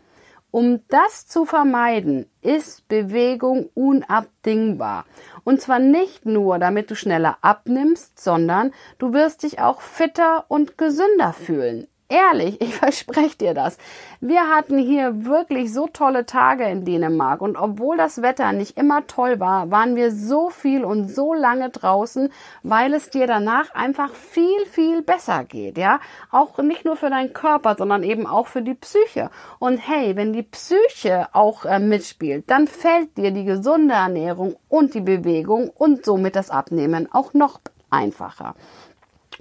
Um 0.53 0.81
das 0.89 1.27
zu 1.27 1.47
vermeiden, 1.47 2.31
ist 2.43 2.87
Bewegung 2.87 3.71
unabdingbar. 3.73 5.07
Und 5.45 5.63
zwar 5.63 5.79
nicht 5.79 6.27
nur, 6.27 6.59
damit 6.59 6.91
du 6.91 6.95
schneller 6.95 7.39
abnimmst, 7.41 8.21
sondern 8.21 8.73
du 8.99 9.15
wirst 9.15 9.45
dich 9.45 9.61
auch 9.61 9.81
fitter 9.81 10.45
und 10.49 10.77
gesünder 10.77 11.33
fühlen. 11.33 11.89
Ehrlich, 12.13 12.61
ich 12.61 12.75
verspreche 12.85 13.39
dir 13.39 13.55
das. 13.55 13.79
Wir 14.21 14.49
hatten 14.49 14.77
hier 14.77 15.25
wirklich 15.25 15.73
so 15.73 15.87
tolle 15.87 16.27
Tage 16.27 16.65
in 16.65 16.85
Dänemark 16.85 17.41
und 17.41 17.57
obwohl 17.57 17.97
das 17.97 18.21
Wetter 18.21 18.53
nicht 18.53 18.77
immer 18.77 19.07
toll 19.07 19.41
war, 19.41 19.71
waren 19.71 19.97
wir 19.97 20.13
so 20.13 20.51
viel 20.51 20.85
und 20.85 21.09
so 21.09 21.33
lange 21.33 21.71
draußen, 21.71 22.31
weil 22.63 22.93
es 22.93 23.09
dir 23.09 23.27
danach 23.27 23.75
einfach 23.75 24.13
viel, 24.13 24.67
viel 24.67 25.01
besser 25.01 25.45
geht, 25.45 25.79
ja? 25.79 26.01
Auch 26.31 26.59
nicht 26.59 26.85
nur 26.85 26.97
für 26.97 27.09
deinen 27.09 27.33
Körper, 27.33 27.77
sondern 27.79 28.03
eben 28.03 28.27
auch 28.27 28.47
für 28.47 28.61
die 28.61 28.75
Psyche. 28.75 29.31
Und 29.59 29.79
hey, 29.79 30.15
wenn 30.15 30.35
die 30.35 30.43
Psyche 30.43 31.29
auch 31.33 31.65
äh, 31.65 31.79
mitspielt, 31.79 32.51
dann 32.51 32.67
fällt 32.67 33.17
dir 33.17 33.31
die 33.31 33.45
gesunde 33.45 33.95
Ernährung 33.95 34.57
und 34.69 34.93
die 34.93 35.01
Bewegung 35.01 35.71
und 35.71 36.05
somit 36.05 36.37
das 36.37 36.51
Abnehmen 36.51 37.09
auch 37.11 37.33
noch 37.33 37.61
einfacher. 37.89 38.55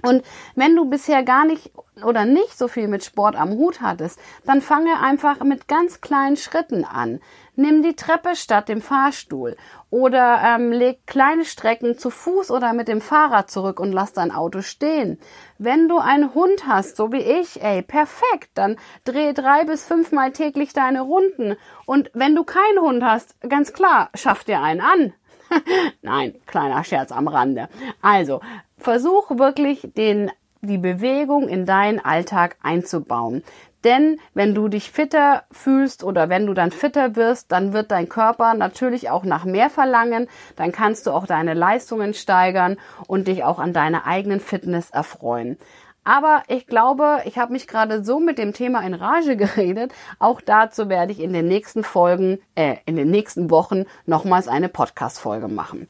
Und 0.02 0.22
wenn 0.54 0.76
du 0.76 0.84
bisher 0.86 1.22
gar 1.22 1.44
nicht 1.44 1.72
oder 2.04 2.24
nicht 2.24 2.58
so 2.58 2.68
viel 2.68 2.88
mit 2.88 3.04
Sport 3.04 3.36
am 3.36 3.50
Hut 3.50 3.80
hattest, 3.80 4.18
dann 4.44 4.60
fange 4.60 5.00
einfach 5.00 5.40
mit 5.40 5.68
ganz 5.68 6.00
kleinen 6.00 6.36
Schritten 6.36 6.84
an. 6.84 7.20
Nimm 7.54 7.82
die 7.82 7.94
Treppe 7.94 8.34
statt 8.34 8.68
dem 8.68 8.80
Fahrstuhl 8.80 9.56
oder 9.90 10.40
ähm, 10.42 10.72
leg 10.72 11.06
kleine 11.06 11.44
Strecken 11.44 11.98
zu 11.98 12.08
Fuß 12.08 12.50
oder 12.50 12.72
mit 12.72 12.88
dem 12.88 13.02
Fahrrad 13.02 13.50
zurück 13.50 13.78
und 13.78 13.92
lass 13.92 14.14
dein 14.14 14.32
Auto 14.32 14.62
stehen. 14.62 15.20
Wenn 15.58 15.86
du 15.86 15.98
einen 15.98 16.34
Hund 16.34 16.66
hast, 16.66 16.96
so 16.96 17.12
wie 17.12 17.22
ich, 17.22 17.62
ey, 17.62 17.82
perfekt, 17.82 18.50
dann 18.54 18.76
dreh 19.04 19.34
drei 19.34 19.64
bis 19.64 19.84
fünfmal 19.84 20.32
täglich 20.32 20.72
deine 20.72 21.02
Runden. 21.02 21.56
Und 21.84 22.10
wenn 22.14 22.34
du 22.34 22.42
keinen 22.42 22.80
Hund 22.80 23.04
hast, 23.04 23.38
ganz 23.42 23.72
klar, 23.74 24.08
schaff 24.14 24.44
dir 24.44 24.60
einen 24.60 24.80
an. 24.80 25.12
Nein, 26.02 26.34
kleiner 26.46 26.84
Scherz 26.84 27.12
am 27.12 27.28
Rande. 27.28 27.68
Also, 28.00 28.40
versuch 28.82 29.30
wirklich 29.38 29.88
den 29.96 30.30
die 30.64 30.78
Bewegung 30.78 31.48
in 31.48 31.66
deinen 31.66 31.98
Alltag 31.98 32.56
einzubauen. 32.62 33.42
Denn 33.82 34.20
wenn 34.32 34.54
du 34.54 34.68
dich 34.68 34.92
fitter 34.92 35.42
fühlst 35.50 36.04
oder 36.04 36.28
wenn 36.28 36.46
du 36.46 36.54
dann 36.54 36.70
fitter 36.70 37.16
wirst, 37.16 37.50
dann 37.50 37.72
wird 37.72 37.90
dein 37.90 38.08
Körper 38.08 38.54
natürlich 38.54 39.10
auch 39.10 39.24
nach 39.24 39.44
mehr 39.44 39.70
verlangen. 39.70 40.28
Dann 40.54 40.70
kannst 40.70 41.06
du 41.06 41.10
auch 41.10 41.26
deine 41.26 41.54
Leistungen 41.54 42.14
steigern 42.14 42.76
und 43.08 43.26
dich 43.26 43.42
auch 43.42 43.58
an 43.58 43.72
deiner 43.72 44.06
eigenen 44.06 44.38
Fitness 44.38 44.90
erfreuen. 44.90 45.58
Aber 46.04 46.42
ich 46.48 46.66
glaube, 46.66 47.22
ich 47.24 47.38
habe 47.38 47.52
mich 47.52 47.68
gerade 47.68 48.04
so 48.04 48.18
mit 48.18 48.38
dem 48.38 48.52
Thema 48.52 48.82
in 48.82 48.94
Rage 48.94 49.36
geredet. 49.36 49.92
Auch 50.20 50.40
dazu 50.40 50.88
werde 50.88 51.10
ich 51.10 51.20
in 51.20 51.32
den 51.32 51.46
nächsten 51.46 51.82
Folgen, 51.82 52.38
äh, 52.54 52.76
in 52.86 52.94
den 52.94 53.10
nächsten 53.10 53.50
Wochen 53.50 53.84
nochmals 54.06 54.46
eine 54.46 54.68
Podcast-Folge 54.68 55.48
machen. 55.48 55.88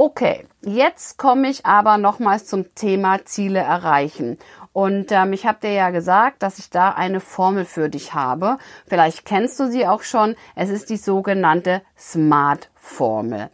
Okay, 0.00 0.46
jetzt 0.60 1.18
komme 1.18 1.50
ich 1.50 1.66
aber 1.66 1.98
nochmals 1.98 2.46
zum 2.46 2.72
Thema 2.76 3.24
Ziele 3.24 3.58
erreichen. 3.58 4.38
Und 4.72 5.10
ähm, 5.10 5.32
ich 5.32 5.44
habe 5.44 5.58
dir 5.60 5.72
ja 5.72 5.90
gesagt, 5.90 6.44
dass 6.44 6.60
ich 6.60 6.70
da 6.70 6.90
eine 6.90 7.18
Formel 7.18 7.64
für 7.64 7.88
dich 7.88 8.14
habe. 8.14 8.58
Vielleicht 8.86 9.24
kennst 9.24 9.58
du 9.58 9.68
sie 9.68 9.88
auch 9.88 10.02
schon. 10.02 10.36
Es 10.54 10.70
ist 10.70 10.88
die 10.90 10.98
sogenannte 10.98 11.82
Smart-Formel. 11.98 13.50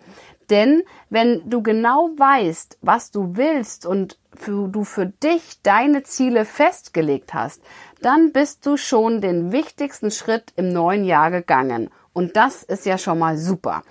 Denn 0.51 0.83
wenn 1.09 1.49
du 1.49 1.63
genau 1.63 2.11
weißt, 2.15 2.77
was 2.83 3.11
du 3.11 3.39
willst 3.39 3.87
und 3.87 4.19
für, 4.37 4.69
du 4.69 4.85
für 4.85 5.07
dich 5.07 5.63
deine 5.63 6.03
Ziele 6.03 6.45
festgelegt 6.45 7.33
hast, 7.33 7.63
dann 8.03 8.33
bist 8.33 8.67
du 8.67 8.77
schon 8.77 9.23
den 9.23 9.51
wichtigsten 9.51 10.11
Schritt 10.11 10.53
im 10.57 10.69
neuen 10.69 11.05
Jahr 11.05 11.31
gegangen. 11.31 11.89
Und 12.13 12.37
das 12.37 12.63
ist 12.63 12.85
ja 12.85 12.99
schon 12.99 13.19
mal 13.19 13.39
super. 13.39 13.83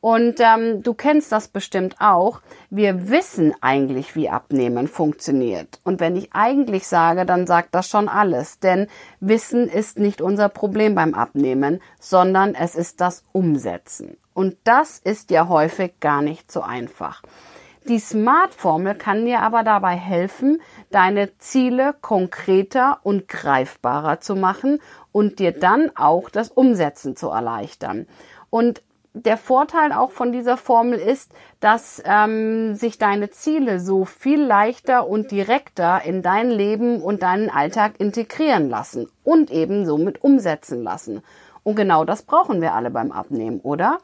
Und 0.00 0.40
ähm, 0.40 0.82
du 0.82 0.94
kennst 0.94 1.30
das 1.30 1.48
bestimmt 1.48 1.96
auch. 2.00 2.40
Wir 2.70 3.10
wissen 3.10 3.54
eigentlich, 3.60 4.16
wie 4.16 4.30
Abnehmen 4.30 4.88
funktioniert. 4.88 5.78
Und 5.84 6.00
wenn 6.00 6.16
ich 6.16 6.30
eigentlich 6.32 6.86
sage, 6.86 7.26
dann 7.26 7.46
sagt 7.46 7.74
das 7.74 7.88
schon 7.88 8.08
alles. 8.08 8.60
Denn 8.60 8.86
Wissen 9.20 9.68
ist 9.68 9.98
nicht 9.98 10.22
unser 10.22 10.48
Problem 10.48 10.94
beim 10.94 11.14
Abnehmen, 11.14 11.82
sondern 11.98 12.54
es 12.54 12.76
ist 12.76 13.02
das 13.02 13.24
Umsetzen. 13.32 14.16
Und 14.32 14.56
das 14.64 14.98
ist 14.98 15.30
ja 15.30 15.48
häufig 15.48 16.00
gar 16.00 16.22
nicht 16.22 16.50
so 16.50 16.62
einfach. 16.62 17.22
Die 17.88 17.98
Smart-Formel 17.98 18.94
kann 18.94 19.24
dir 19.24 19.40
aber 19.40 19.64
dabei 19.64 19.96
helfen, 19.96 20.62
deine 20.90 21.36
Ziele 21.38 21.94
konkreter 22.00 23.00
und 23.02 23.26
greifbarer 23.26 24.20
zu 24.20 24.36
machen 24.36 24.80
und 25.12 25.38
dir 25.38 25.52
dann 25.52 25.90
auch 25.96 26.30
das 26.30 26.50
Umsetzen 26.50 27.16
zu 27.16 27.28
erleichtern. 27.28 28.06
Und 28.50 28.82
der 29.12 29.36
Vorteil 29.36 29.92
auch 29.92 30.12
von 30.12 30.32
dieser 30.32 30.56
Formel 30.56 30.98
ist, 30.98 31.32
dass 31.58 32.02
ähm, 32.04 32.74
sich 32.74 32.98
deine 32.98 33.30
Ziele 33.30 33.80
so 33.80 34.04
viel 34.04 34.40
leichter 34.40 35.08
und 35.08 35.30
direkter 35.30 36.02
in 36.04 36.22
dein 36.22 36.50
Leben 36.50 37.02
und 37.02 37.22
deinen 37.22 37.50
Alltag 37.50 37.94
integrieren 37.98 38.68
lassen 38.68 39.08
und 39.24 39.50
eben 39.50 39.84
somit 39.84 40.22
umsetzen 40.22 40.82
lassen. 40.82 41.22
Und 41.64 41.76
genau 41.76 42.04
das 42.04 42.22
brauchen 42.22 42.60
wir 42.60 42.74
alle 42.74 42.90
beim 42.90 43.12
Abnehmen, 43.12 43.60
oder? 43.60 43.98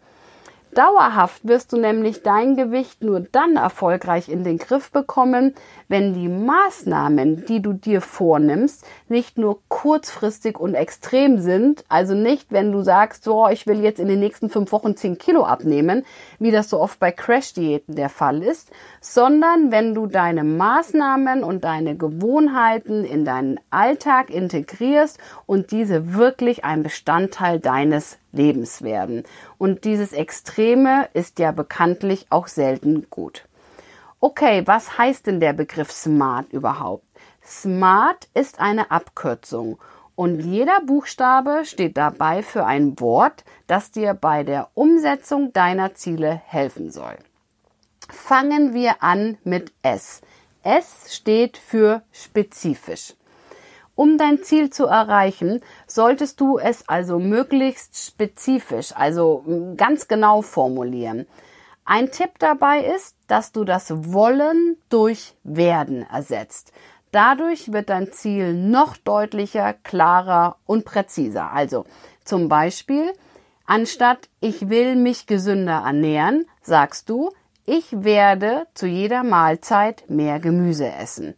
Dauerhaft 0.77 1.49
wirst 1.49 1.73
du 1.73 1.79
nämlich 1.79 2.23
dein 2.23 2.55
Gewicht 2.55 3.03
nur 3.03 3.21
dann 3.21 3.57
erfolgreich 3.57 4.29
in 4.29 4.45
den 4.45 4.59
Griff 4.59 4.91
bekommen, 4.91 5.55
wenn 5.89 6.13
die 6.13 6.29
Maßnahmen, 6.29 7.47
die 7.47 7.63
du 7.63 7.73
dir 7.73 8.03
vornimmst, 8.03 8.85
nicht 9.09 9.39
nur 9.39 9.61
kurzfristig 9.69 10.59
und 10.61 10.75
extrem 10.75 11.39
sind, 11.39 11.87
also 11.89 12.15
nicht, 12.15 12.53
wenn 12.53 12.73
du 12.73 12.83
sagst, 12.83 13.25
so, 13.25 13.49
ich 13.49 13.67
will 13.67 13.81
jetzt 13.81 14.01
in 14.01 14.09
den 14.09 14.21
nächsten 14.21 14.51
fünf 14.51 14.71
Wochen 14.71 14.97
zehn 14.97 15.17
Kilo 15.17 15.45
abnehmen, 15.45 16.05
wie 16.39 16.51
das 16.51 16.69
so 16.69 16.79
oft 16.79 17.01
bei 17.01 17.11
Crash-Diäten 17.11 17.95
der 17.95 18.11
Fall 18.11 18.43
ist, 18.43 18.71
sondern 19.01 19.73
wenn 19.73 19.95
du 19.95 20.07
deine 20.07 20.45
Maßnahmen 20.45 21.43
und 21.43 21.65
deine 21.65 21.97
Gewohnheiten 21.97 23.03
in 23.03 23.25
deinen 23.25 23.59
Alltag 23.71 24.29
integrierst 24.29 25.19
und 25.47 25.71
diese 25.71 26.13
wirklich 26.13 26.67
ein 26.67 26.83
Bestandteil 26.83 27.61
deines 27.61 28.19
Lebens 28.37 28.83
werden. 28.83 29.25
Und 29.59 29.85
dieses 29.85 30.13
Extreme 30.13 31.09
ist 31.15 31.39
ja 31.39 31.53
bekanntlich 31.53 32.27
auch 32.31 32.47
selten 32.47 33.07
gut. 33.11 33.47
Okay, 34.21 34.63
was 34.67 34.99
heißt 34.99 35.27
denn 35.27 35.41
der 35.41 35.53
Begriff 35.53 35.91
Smart 35.91 36.53
überhaupt? 36.53 37.05
Smart 37.45 38.29
ist 38.35 38.61
eine 38.61 38.91
Abkürzung 38.91 39.79
und 40.15 40.41
jeder 40.41 40.81
Buchstabe 40.81 41.63
steht 41.65 41.97
dabei 41.97 42.43
für 42.43 42.65
ein 42.65 42.99
Wort, 42.99 43.45
das 43.67 43.91
dir 43.91 44.15
bei 44.15 44.43
der 44.43 44.71
Umsetzung 44.75 45.53
deiner 45.53 45.95
Ziele 45.95 46.41
helfen 46.47 46.91
soll. 46.91 47.17
Fangen 48.09 48.73
wir 48.73 49.03
an 49.03 49.37
mit 49.45 49.73
S. 49.83 50.23
S 50.63 51.15
steht 51.15 51.59
für 51.59 52.03
spezifisch. 52.13 53.15
Um 53.97 54.19
dein 54.19 54.43
Ziel 54.43 54.71
zu 54.71 54.87
erreichen, 54.87 55.61
solltest 55.87 56.41
du 56.41 56.59
es 56.59 56.89
also 56.89 57.19
möglichst 57.19 57.97
spezifisch, 57.97 58.93
also 58.95 59.43
ganz 59.77 60.07
genau 60.07 60.43
formulieren. 60.43 61.27
Ein 61.87 62.11
Tipp 62.11 62.39
dabei 62.39 62.81
ist, 62.81 63.17
dass 63.27 63.53
du 63.53 63.65
das 63.65 64.13
Wollen 64.13 64.77
durch 64.91 65.35
Werden 65.45 66.03
ersetzt. 66.03 66.73
Dadurch 67.11 67.73
wird 67.73 67.89
dein 67.89 68.13
Ziel 68.13 68.53
noch 68.53 68.97
deutlicher, 68.99 69.73
klarer 69.73 70.57
und 70.67 70.85
präziser. 70.85 71.53
Also 71.53 71.87
zum 72.25 72.49
Beispiel, 72.49 73.13
anstatt 73.65 74.29
ich 74.41 74.69
will 74.69 74.97
mich 74.97 75.27
gesünder 75.27 75.85
ernähren, 75.87 76.45
sagst 76.61 77.09
du, 77.09 77.31
ich 77.65 78.05
werde 78.05 78.67
zu 78.75 78.87
jeder 78.87 79.23
Mahlzeit 79.23 80.05
mehr 80.09 80.39
Gemüse 80.39 80.93
essen. 80.93 81.35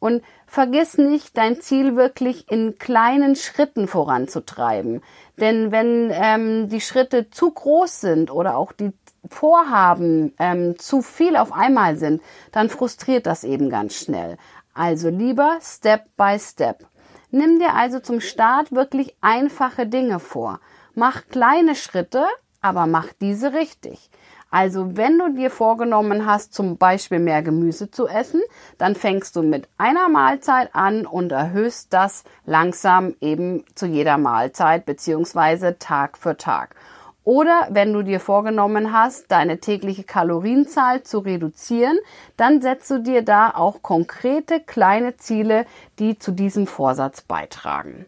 Und 0.00 0.22
vergiss 0.52 0.98
nicht, 0.98 1.38
dein 1.38 1.62
Ziel 1.62 1.96
wirklich 1.96 2.50
in 2.50 2.76
kleinen 2.76 3.36
Schritten 3.36 3.88
voranzutreiben. 3.88 5.00
Denn 5.38 5.72
wenn 5.72 6.10
ähm, 6.12 6.68
die 6.68 6.82
Schritte 6.82 7.30
zu 7.30 7.50
groß 7.50 8.02
sind 8.02 8.30
oder 8.30 8.58
auch 8.58 8.72
die 8.72 8.92
Vorhaben 9.30 10.34
ähm, 10.38 10.78
zu 10.78 11.00
viel 11.00 11.36
auf 11.36 11.54
einmal 11.54 11.96
sind, 11.96 12.20
dann 12.52 12.68
frustriert 12.68 13.24
das 13.24 13.44
eben 13.44 13.70
ganz 13.70 13.94
schnell. 13.94 14.36
Also 14.74 15.08
lieber 15.08 15.58
Step 15.62 16.04
by 16.18 16.36
Step. 16.38 16.84
Nimm 17.30 17.58
dir 17.58 17.74
also 17.74 18.00
zum 18.00 18.20
Start 18.20 18.72
wirklich 18.72 19.16
einfache 19.22 19.86
Dinge 19.86 20.20
vor. 20.20 20.60
Mach 20.94 21.28
kleine 21.28 21.74
Schritte, 21.74 22.26
aber 22.60 22.86
mach 22.86 23.08
diese 23.22 23.54
richtig. 23.54 24.10
Also 24.52 24.98
wenn 24.98 25.18
du 25.18 25.32
dir 25.32 25.50
vorgenommen 25.50 26.26
hast, 26.26 26.52
zum 26.52 26.76
Beispiel 26.76 27.18
mehr 27.18 27.42
Gemüse 27.42 27.90
zu 27.90 28.06
essen, 28.06 28.42
dann 28.76 28.94
fängst 28.94 29.34
du 29.34 29.42
mit 29.42 29.66
einer 29.78 30.10
Mahlzeit 30.10 30.74
an 30.74 31.06
und 31.06 31.32
erhöhst 31.32 31.94
das 31.94 32.24
langsam 32.44 33.14
eben 33.22 33.64
zu 33.74 33.86
jeder 33.86 34.18
Mahlzeit 34.18 34.84
beziehungsweise 34.84 35.78
Tag 35.78 36.18
für 36.18 36.36
Tag. 36.36 36.76
Oder 37.24 37.68
wenn 37.70 37.94
du 37.94 38.02
dir 38.02 38.20
vorgenommen 38.20 38.92
hast, 38.92 39.32
deine 39.32 39.58
tägliche 39.58 40.04
Kalorienzahl 40.04 41.02
zu 41.02 41.20
reduzieren, 41.20 41.96
dann 42.36 42.60
setzt 42.60 42.90
du 42.90 42.98
dir 42.98 43.22
da 43.22 43.52
auch 43.54 43.80
konkrete 43.80 44.60
kleine 44.60 45.16
Ziele, 45.16 45.64
die 45.98 46.18
zu 46.18 46.30
diesem 46.30 46.66
Vorsatz 46.66 47.22
beitragen. 47.22 48.04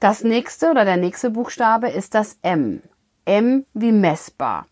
Das 0.00 0.22
nächste 0.22 0.70
oder 0.70 0.84
der 0.84 0.98
nächste 0.98 1.30
Buchstabe 1.30 1.88
ist 1.88 2.14
das 2.14 2.36
M. 2.42 2.82
M 3.24 3.64
wie 3.72 3.92
messbar. 3.92 4.66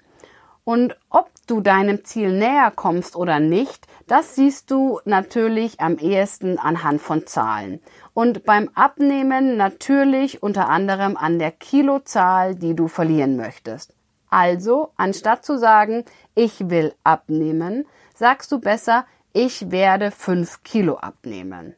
Und 0.66 0.96
ob 1.10 1.30
du 1.46 1.60
deinem 1.60 2.04
Ziel 2.04 2.36
näher 2.36 2.72
kommst 2.74 3.14
oder 3.14 3.38
nicht, 3.38 3.86
das 4.08 4.34
siehst 4.34 4.72
du 4.72 4.98
natürlich 5.04 5.78
am 5.80 5.96
ehesten 5.96 6.58
anhand 6.58 7.00
von 7.00 7.24
Zahlen. 7.24 7.80
Und 8.14 8.44
beim 8.44 8.68
Abnehmen 8.74 9.56
natürlich 9.56 10.42
unter 10.42 10.68
anderem 10.68 11.16
an 11.16 11.38
der 11.38 11.52
Kilozahl, 11.52 12.56
die 12.56 12.74
du 12.74 12.88
verlieren 12.88 13.36
möchtest. 13.36 13.94
Also, 14.28 14.90
anstatt 14.96 15.44
zu 15.44 15.56
sagen, 15.56 16.04
ich 16.34 16.68
will 16.68 16.92
abnehmen, 17.04 17.86
sagst 18.16 18.50
du 18.50 18.58
besser, 18.58 19.06
ich 19.32 19.70
werde 19.70 20.10
fünf 20.10 20.64
Kilo 20.64 20.96
abnehmen. 20.96 21.76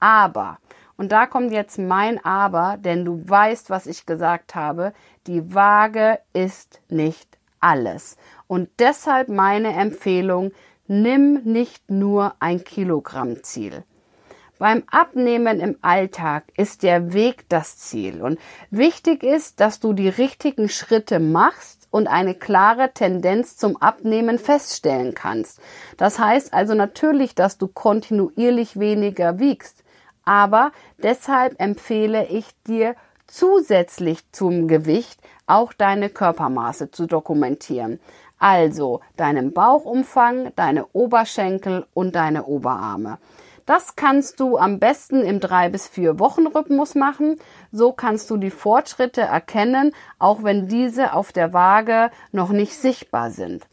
Aber, 0.00 0.58
und 0.96 1.12
da 1.12 1.26
kommt 1.26 1.52
jetzt 1.52 1.78
mein 1.78 2.24
Aber, 2.24 2.78
denn 2.78 3.04
du 3.04 3.22
weißt, 3.28 3.70
was 3.70 3.86
ich 3.86 4.06
gesagt 4.06 4.56
habe, 4.56 4.92
die 5.28 5.54
Waage 5.54 6.18
ist 6.32 6.80
nicht 6.88 7.37
alles. 7.60 8.16
Und 8.46 8.68
deshalb 8.78 9.28
meine 9.28 9.72
Empfehlung, 9.74 10.52
nimm 10.86 11.42
nicht 11.44 11.90
nur 11.90 12.34
ein 12.40 12.64
Kilogramm 12.64 13.42
Ziel. 13.42 13.84
Beim 14.58 14.82
Abnehmen 14.90 15.60
im 15.60 15.76
Alltag 15.82 16.44
ist 16.56 16.82
der 16.82 17.12
Weg 17.12 17.48
das 17.48 17.78
Ziel 17.78 18.20
und 18.20 18.40
wichtig 18.70 19.22
ist, 19.22 19.60
dass 19.60 19.78
du 19.78 19.92
die 19.92 20.08
richtigen 20.08 20.68
Schritte 20.68 21.20
machst 21.20 21.86
und 21.90 22.08
eine 22.08 22.34
klare 22.34 22.92
Tendenz 22.92 23.56
zum 23.56 23.76
Abnehmen 23.76 24.40
feststellen 24.40 25.14
kannst. 25.14 25.60
Das 25.96 26.18
heißt 26.18 26.52
also 26.52 26.74
natürlich, 26.74 27.36
dass 27.36 27.56
du 27.56 27.68
kontinuierlich 27.68 28.80
weniger 28.80 29.38
wiegst, 29.38 29.84
aber 30.24 30.72
deshalb 31.00 31.60
empfehle 31.60 32.26
ich 32.26 32.46
dir 32.66 32.96
zusätzlich 33.28 34.30
zum 34.32 34.66
Gewicht 34.66 35.20
auch 35.46 35.72
deine 35.72 36.10
Körpermaße 36.10 36.90
zu 36.90 37.06
dokumentieren. 37.06 38.00
Also 38.38 39.00
deinen 39.16 39.52
Bauchumfang, 39.52 40.52
deine 40.56 40.86
Oberschenkel 40.92 41.86
und 41.94 42.14
deine 42.14 42.44
Oberarme. 42.46 43.18
Das 43.66 43.96
kannst 43.96 44.40
du 44.40 44.56
am 44.56 44.78
besten 44.78 45.20
im 45.20 45.40
drei 45.40 45.68
bis 45.68 45.86
vier 45.86 46.18
Wochen 46.18 46.46
Rhythmus 46.46 46.94
machen. 46.94 47.38
So 47.70 47.92
kannst 47.92 48.30
du 48.30 48.38
die 48.38 48.50
Fortschritte 48.50 49.20
erkennen, 49.20 49.92
auch 50.18 50.42
wenn 50.42 50.68
diese 50.68 51.12
auf 51.12 51.32
der 51.32 51.52
Waage 51.52 52.10
noch 52.32 52.48
nicht 52.48 52.74
sichtbar 52.74 53.30
sind. 53.30 53.66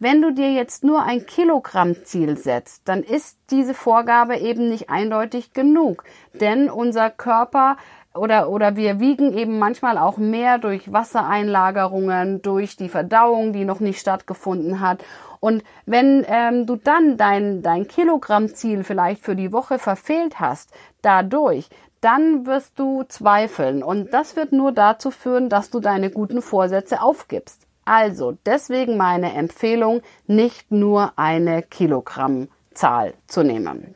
Wenn 0.00 0.22
du 0.22 0.32
dir 0.32 0.52
jetzt 0.52 0.84
nur 0.84 1.02
ein 1.02 1.26
Kilogramm 1.26 2.04
Ziel 2.04 2.36
setzt, 2.36 2.88
dann 2.88 3.02
ist 3.02 3.38
diese 3.50 3.74
Vorgabe 3.74 4.36
eben 4.38 4.68
nicht 4.68 4.90
eindeutig 4.90 5.52
genug, 5.52 6.04
denn 6.34 6.70
unser 6.70 7.10
Körper 7.10 7.76
oder, 8.18 8.50
oder 8.50 8.76
wir 8.76 9.00
wiegen 9.00 9.36
eben 9.36 9.58
manchmal 9.58 9.98
auch 9.98 10.16
mehr 10.18 10.58
durch 10.58 10.92
Wassereinlagerungen, 10.92 12.42
durch 12.42 12.76
die 12.76 12.88
Verdauung, 12.88 13.52
die 13.52 13.64
noch 13.64 13.80
nicht 13.80 14.00
stattgefunden 14.00 14.80
hat. 14.80 15.04
Und 15.40 15.62
wenn 15.86 16.24
ähm, 16.28 16.66
du 16.66 16.76
dann 16.76 17.16
dein, 17.16 17.62
dein 17.62 17.86
Kilogrammziel 17.86 18.84
vielleicht 18.84 19.22
für 19.22 19.36
die 19.36 19.52
Woche 19.52 19.78
verfehlt 19.78 20.40
hast, 20.40 20.70
dadurch, 21.02 21.68
dann 22.00 22.46
wirst 22.46 22.78
du 22.78 23.04
zweifeln. 23.08 23.82
Und 23.82 24.12
das 24.12 24.36
wird 24.36 24.52
nur 24.52 24.72
dazu 24.72 25.10
führen, 25.10 25.48
dass 25.48 25.70
du 25.70 25.80
deine 25.80 26.10
guten 26.10 26.42
Vorsätze 26.42 27.02
aufgibst. 27.02 27.62
Also 27.84 28.36
deswegen 28.44 28.96
meine 28.96 29.34
Empfehlung, 29.34 30.02
nicht 30.26 30.70
nur 30.70 31.12
eine 31.16 31.62
Kilogrammzahl 31.62 33.14
zu 33.26 33.42
nehmen. 33.42 33.94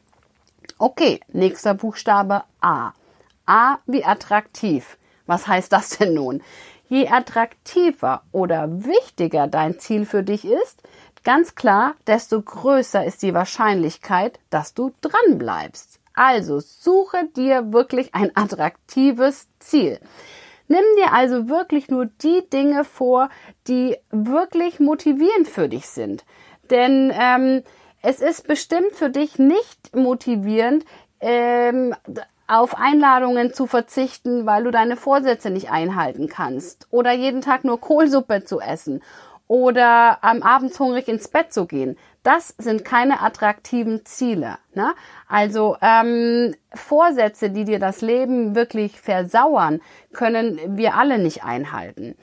Okay, 0.78 1.20
nächster 1.28 1.74
Buchstabe 1.74 2.42
A. 2.60 2.92
A 3.46 3.78
wie 3.86 4.04
attraktiv. 4.04 4.98
Was 5.26 5.46
heißt 5.46 5.72
das 5.72 5.90
denn 5.98 6.14
nun? 6.14 6.42
Je 6.88 7.08
attraktiver 7.08 8.22
oder 8.32 8.84
wichtiger 8.84 9.46
dein 9.46 9.78
Ziel 9.78 10.04
für 10.04 10.22
dich 10.22 10.44
ist, 10.44 10.82
ganz 11.24 11.54
klar, 11.54 11.94
desto 12.06 12.42
größer 12.42 13.04
ist 13.04 13.22
die 13.22 13.34
Wahrscheinlichkeit, 13.34 14.38
dass 14.50 14.74
du 14.74 14.92
dran 15.00 15.38
bleibst. 15.38 16.00
Also 16.14 16.60
suche 16.60 17.28
dir 17.36 17.72
wirklich 17.72 18.14
ein 18.14 18.30
attraktives 18.34 19.48
Ziel. 19.58 19.98
Nimm 20.68 20.84
dir 20.96 21.12
also 21.12 21.48
wirklich 21.48 21.88
nur 21.88 22.06
die 22.06 22.48
Dinge 22.50 22.84
vor, 22.84 23.30
die 23.68 23.96
wirklich 24.10 24.80
motivierend 24.80 25.48
für 25.48 25.68
dich 25.68 25.88
sind. 25.88 26.24
Denn 26.70 27.12
ähm, 27.14 27.62
es 28.02 28.20
ist 28.20 28.46
bestimmt 28.46 28.92
für 28.92 29.10
dich 29.10 29.38
nicht 29.38 29.94
motivierend, 29.94 30.84
ähm, 31.20 31.94
auf 32.52 32.76
Einladungen 32.76 33.54
zu 33.54 33.66
verzichten, 33.66 34.44
weil 34.44 34.64
du 34.64 34.70
deine 34.70 34.96
Vorsätze 34.96 35.48
nicht 35.48 35.70
einhalten 35.70 36.28
kannst 36.28 36.86
oder 36.90 37.10
jeden 37.12 37.40
Tag 37.40 37.64
nur 37.64 37.80
Kohlsuppe 37.80 38.44
zu 38.44 38.60
essen 38.60 39.02
oder 39.48 40.22
am 40.22 40.42
Abend 40.42 40.78
hungrig 40.78 41.08
ins 41.08 41.28
Bett 41.28 41.52
zu 41.52 41.66
gehen. 41.66 41.96
Das 42.22 42.54
sind 42.58 42.84
keine 42.84 43.22
attraktiven 43.22 44.04
Ziele. 44.04 44.58
Ne? 44.74 44.92
Also 45.28 45.76
ähm, 45.80 46.54
Vorsätze, 46.74 47.48
die 47.48 47.64
dir 47.64 47.78
das 47.78 48.02
Leben 48.02 48.54
wirklich 48.54 49.00
versauern, 49.00 49.80
können 50.12 50.60
wir 50.76 50.94
alle 50.94 51.18
nicht 51.18 51.44
einhalten. 51.44 52.16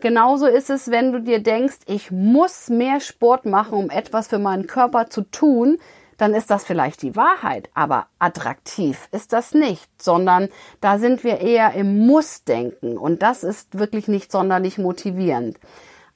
Genauso 0.00 0.46
ist 0.46 0.70
es, 0.70 0.90
wenn 0.90 1.12
du 1.12 1.20
dir 1.20 1.40
denkst, 1.40 1.78
ich 1.86 2.10
muss 2.10 2.68
mehr 2.68 2.98
Sport 2.98 3.46
machen, 3.46 3.74
um 3.78 3.90
etwas 3.90 4.26
für 4.26 4.38
meinen 4.38 4.66
Körper 4.66 5.08
zu 5.08 5.22
tun, 5.22 5.78
dann 6.18 6.34
ist 6.34 6.50
das 6.50 6.64
vielleicht 6.64 7.00
die 7.02 7.16
Wahrheit, 7.16 7.70
aber 7.74 8.08
attraktiv 8.18 9.08
ist 9.12 9.32
das 9.32 9.54
nicht, 9.54 9.88
sondern 10.02 10.48
da 10.80 10.98
sind 10.98 11.24
wir 11.24 11.40
eher 11.40 11.72
im 11.72 12.06
Muss-Denken 12.06 12.98
und 12.98 13.22
das 13.22 13.44
ist 13.44 13.78
wirklich 13.78 14.08
nicht 14.08 14.30
sonderlich 14.30 14.76
motivierend. 14.76 15.58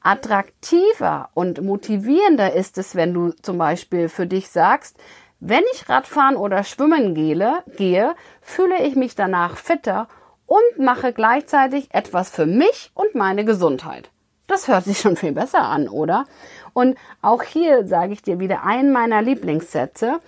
Attraktiver 0.03 1.31
und 1.33 1.63
motivierender 1.63 2.53
ist 2.53 2.77
es, 2.77 2.97
wenn 2.97 3.15
du 3.15 3.31
zum 3.31 3.57
Beispiel 3.57 4.09
für 4.09 4.27
dich 4.27 4.51
sagst, 4.51 4.99
wenn 5.39 5.63
ich 5.73 5.89
Radfahren 5.89 6.37
oder 6.37 6.65
Schwimmen 6.65 7.15
gehe, 7.15 7.63
gehe, 7.77 8.15
fühle 8.41 8.83
ich 8.83 8.97
mich 8.97 9.15
danach 9.15 9.57
fitter 9.57 10.09
und 10.47 10.85
mache 10.85 11.13
gleichzeitig 11.13 11.89
etwas 11.93 12.31
für 12.31 12.47
mich 12.47 12.91
und 12.95 13.15
meine 13.15 13.45
Gesundheit. 13.45 14.11
Das 14.47 14.69
hört 14.69 14.85
sich 14.85 15.01
schon 15.01 15.17
viel 15.17 15.33
besser 15.33 15.63
an, 15.63 15.89
oder? 15.89 16.27
Und 16.73 16.97
auch 17.21 17.43
hier 17.43 17.87
sage 17.87 18.13
ich 18.13 18.23
dir 18.23 18.39
wieder 18.39 18.65
einen 18.65 18.93
meiner 18.93 19.23
Lieblingssätze. 19.23 20.21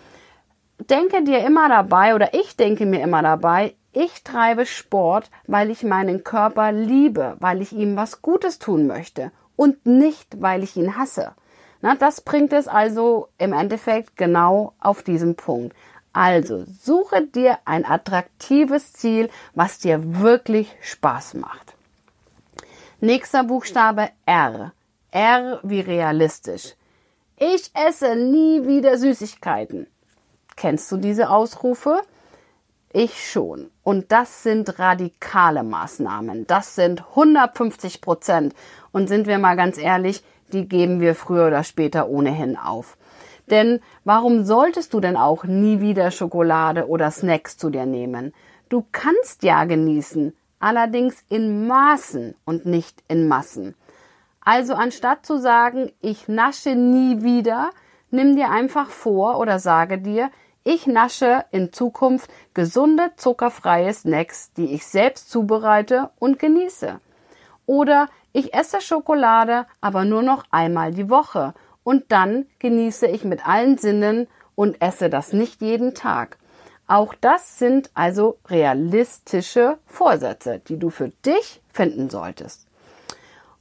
Denke 0.78 1.22
dir 1.24 1.44
immer 1.44 1.68
dabei 1.68 2.14
oder 2.14 2.34
ich 2.34 2.56
denke 2.56 2.84
mir 2.86 3.00
immer 3.02 3.22
dabei, 3.22 3.74
ich 3.92 4.24
treibe 4.24 4.66
Sport, 4.66 5.30
weil 5.46 5.70
ich 5.70 5.84
meinen 5.84 6.24
Körper 6.24 6.72
liebe, 6.72 7.36
weil 7.38 7.62
ich 7.62 7.72
ihm 7.72 7.96
was 7.96 8.22
Gutes 8.22 8.58
tun 8.58 8.86
möchte 8.86 9.30
und 9.56 9.86
nicht, 9.86 10.42
weil 10.42 10.64
ich 10.64 10.76
ihn 10.76 10.96
hasse. 10.96 11.32
Na, 11.80 11.94
das 11.94 12.22
bringt 12.22 12.52
es 12.52 12.66
also 12.66 13.28
im 13.38 13.52
Endeffekt 13.52 14.16
genau 14.16 14.72
auf 14.80 15.02
diesen 15.02 15.36
Punkt. 15.36 15.76
Also 16.12 16.64
suche 16.64 17.26
dir 17.26 17.58
ein 17.64 17.84
attraktives 17.84 18.92
Ziel, 18.92 19.30
was 19.54 19.78
dir 19.78 20.20
wirklich 20.20 20.74
Spaß 20.80 21.34
macht. 21.34 21.74
Nächster 23.00 23.44
Buchstabe 23.44 24.10
R. 24.24 24.72
R 25.14 25.60
wie 25.62 25.78
realistisch. 25.78 26.74
Ich 27.36 27.70
esse 27.72 28.16
nie 28.16 28.66
wieder 28.66 28.98
Süßigkeiten. 28.98 29.86
Kennst 30.56 30.90
du 30.90 30.96
diese 30.96 31.30
Ausrufe? 31.30 32.00
Ich 32.92 33.30
schon. 33.30 33.70
Und 33.84 34.10
das 34.10 34.42
sind 34.42 34.80
radikale 34.80 35.62
Maßnahmen. 35.62 36.48
Das 36.48 36.74
sind 36.74 37.04
150 37.10 38.00
Prozent. 38.00 38.54
Und 38.90 39.06
sind 39.06 39.28
wir 39.28 39.38
mal 39.38 39.54
ganz 39.54 39.78
ehrlich, 39.78 40.24
die 40.52 40.66
geben 40.66 40.98
wir 40.98 41.14
früher 41.14 41.46
oder 41.46 41.62
später 41.62 42.08
ohnehin 42.08 42.56
auf. 42.56 42.96
Denn 43.48 43.78
warum 44.02 44.44
solltest 44.44 44.94
du 44.94 45.00
denn 45.00 45.16
auch 45.16 45.44
nie 45.44 45.80
wieder 45.80 46.10
Schokolade 46.10 46.88
oder 46.88 47.12
Snacks 47.12 47.56
zu 47.56 47.70
dir 47.70 47.86
nehmen? 47.86 48.34
Du 48.68 48.84
kannst 48.90 49.44
ja 49.44 49.62
genießen, 49.62 50.36
allerdings 50.58 51.22
in 51.28 51.68
Maßen 51.68 52.34
und 52.44 52.66
nicht 52.66 53.04
in 53.06 53.28
Massen. 53.28 53.76
Also 54.44 54.74
anstatt 54.74 55.24
zu 55.24 55.38
sagen, 55.38 55.90
ich 56.00 56.28
nasche 56.28 56.74
nie 56.74 57.22
wieder, 57.22 57.70
nimm 58.10 58.36
dir 58.36 58.50
einfach 58.50 58.90
vor 58.90 59.38
oder 59.38 59.58
sage 59.58 59.98
dir, 59.98 60.30
ich 60.64 60.86
nasche 60.86 61.44
in 61.50 61.72
Zukunft 61.72 62.30
gesunde, 62.54 63.12
zuckerfreie 63.16 63.92
Snacks, 63.92 64.52
die 64.52 64.72
ich 64.74 64.86
selbst 64.86 65.30
zubereite 65.30 66.10
und 66.18 66.38
genieße. 66.38 67.00
Oder 67.66 68.08
ich 68.32 68.54
esse 68.54 68.80
Schokolade, 68.80 69.66
aber 69.80 70.04
nur 70.04 70.22
noch 70.22 70.44
einmal 70.50 70.92
die 70.92 71.10
Woche 71.10 71.54
und 71.82 72.12
dann 72.12 72.46
genieße 72.58 73.06
ich 73.06 73.24
mit 73.24 73.46
allen 73.46 73.78
Sinnen 73.78 74.26
und 74.54 74.80
esse 74.80 75.08
das 75.08 75.32
nicht 75.32 75.62
jeden 75.62 75.94
Tag. 75.94 76.38
Auch 76.86 77.14
das 77.14 77.58
sind 77.58 77.90
also 77.94 78.38
realistische 78.48 79.78
Vorsätze, 79.86 80.60
die 80.66 80.78
du 80.78 80.90
für 80.90 81.08
dich 81.24 81.62
finden 81.72 82.10
solltest. 82.10 82.66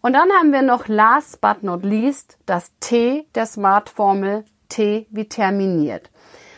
Und 0.06 0.12
dann 0.12 0.30
haben 0.34 0.52
wir 0.52 0.64
noch 0.64 0.90
last 0.90 1.40
but 1.40 1.64
not 1.64 1.84
least 1.84 2.38
das 2.46 2.74
T 2.82 3.26
der 3.36 3.46
Smart-Formel 3.46 4.44
T 4.68 5.08
wie 5.12 5.30
terminiert. 5.30 6.12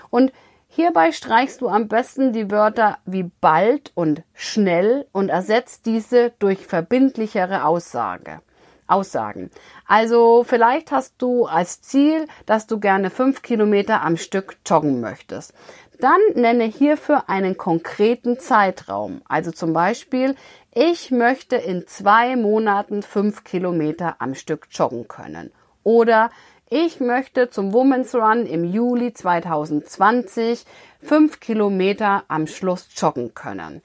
Und 0.09 0.33
hierbei 0.67 1.11
streichst 1.11 1.61
du 1.61 1.69
am 1.69 1.87
besten 1.87 2.33
die 2.33 2.49
Wörter 2.49 2.97
wie 3.05 3.29
bald 3.41 3.91
und 3.93 4.23
schnell 4.33 5.05
und 5.11 5.29
ersetzt 5.29 5.85
diese 5.85 6.31
durch 6.39 6.65
verbindlichere 6.65 7.65
Aussage. 7.65 8.41
Aussagen. 8.87 9.51
Also 9.87 10.43
vielleicht 10.43 10.91
hast 10.91 11.15
du 11.19 11.45
als 11.45 11.81
Ziel, 11.81 12.27
dass 12.45 12.67
du 12.67 12.79
gerne 12.79 13.09
fünf 13.09 13.41
Kilometer 13.41 14.01
am 14.03 14.17
Stück 14.17 14.57
joggen 14.65 15.01
möchtest. 15.01 15.53
Dann 15.99 16.19
nenne 16.35 16.65
hierfür 16.65 17.29
einen 17.29 17.57
konkreten 17.57 18.39
Zeitraum. 18.39 19.21
Also 19.27 19.51
zum 19.51 19.73
Beispiel, 19.73 20.35
ich 20.77 21.09
möchte 21.09 21.55
in 21.55 21.87
zwei 21.87 22.35
Monaten 22.35 23.01
fünf 23.01 23.45
Kilometer 23.45 24.17
am 24.19 24.35
Stück 24.35 24.67
joggen 24.71 25.07
können. 25.07 25.53
Oder 25.83 26.29
ich 26.69 26.99
möchte 26.99 27.49
zum 27.49 27.71
Women's 27.71 28.13
Run 28.13 28.45
im 28.45 28.65
Juli 28.65 29.13
2020 29.13 30.65
fünf 31.01 31.39
Kilometer 31.39 32.25
am 32.27 32.45
Schluss 32.45 32.89
joggen 32.93 33.33
können. 33.33 33.81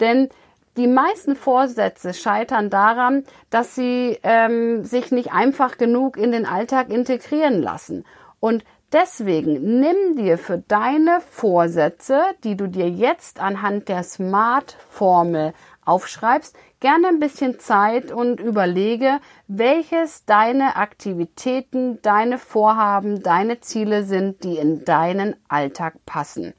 Denn 0.00 0.30
die 0.78 0.86
meisten 0.86 1.36
Vorsätze 1.36 2.14
scheitern 2.14 2.70
daran, 2.70 3.24
dass 3.50 3.74
sie 3.74 4.18
ähm, 4.22 4.86
sich 4.86 5.12
nicht 5.12 5.32
einfach 5.34 5.76
genug 5.76 6.16
in 6.16 6.32
den 6.32 6.46
Alltag 6.46 6.88
integrieren 6.88 7.60
lassen. 7.60 8.06
Und 8.40 8.64
Deswegen 8.92 9.80
nimm 9.80 10.16
dir 10.16 10.36
für 10.36 10.58
deine 10.58 11.22
Vorsätze, 11.30 12.20
die 12.44 12.58
du 12.58 12.66
dir 12.66 12.90
jetzt 12.90 13.40
anhand 13.40 13.88
der 13.88 14.02
Smart-Formel 14.02 15.54
aufschreibst, 15.84 16.56
gerne 16.80 17.08
ein 17.08 17.20
bisschen 17.20 17.58
Zeit 17.58 18.12
und 18.12 18.40
überlege, 18.40 19.20
welches 19.48 20.24
deine 20.24 20.76
Aktivitäten, 20.76 22.00
deine 22.02 22.38
Vorhaben, 22.38 23.22
deine 23.22 23.60
Ziele 23.60 24.04
sind, 24.04 24.44
die 24.44 24.56
in 24.56 24.84
deinen 24.84 25.36
Alltag 25.48 25.94
passen. 26.06 26.54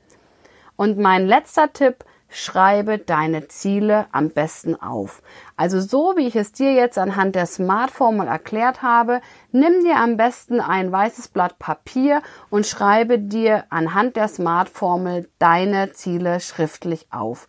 Und 0.76 0.98
mein 0.98 1.28
letzter 1.28 1.72
Tipp, 1.72 2.06
schreibe 2.34 2.98
deine 2.98 3.48
Ziele 3.48 4.08
am 4.12 4.30
besten 4.30 4.76
auf. 4.76 5.22
Also 5.56 5.80
so 5.80 6.14
wie 6.18 6.28
ich 6.28 6.36
es 6.36 6.52
dir 6.52 6.74
jetzt 6.74 6.98
anhand 6.98 7.36
der 7.36 7.46
Smart-Formel 7.46 8.28
erklärt 8.28 8.82
habe, 8.82 9.22
nimm 9.52 9.84
dir 9.84 9.98
am 9.98 10.18
besten 10.18 10.60
ein 10.60 10.92
weißes 10.92 11.28
Blatt 11.28 11.60
Papier 11.60 12.24
und 12.50 12.66
schreibe 12.66 13.20
dir 13.20 13.66
anhand 13.70 14.16
der 14.16 14.28
Smart-Formel 14.28 15.30
deine 15.38 15.92
Ziele 15.94 16.40
schriftlich 16.40 17.08
auf. 17.12 17.46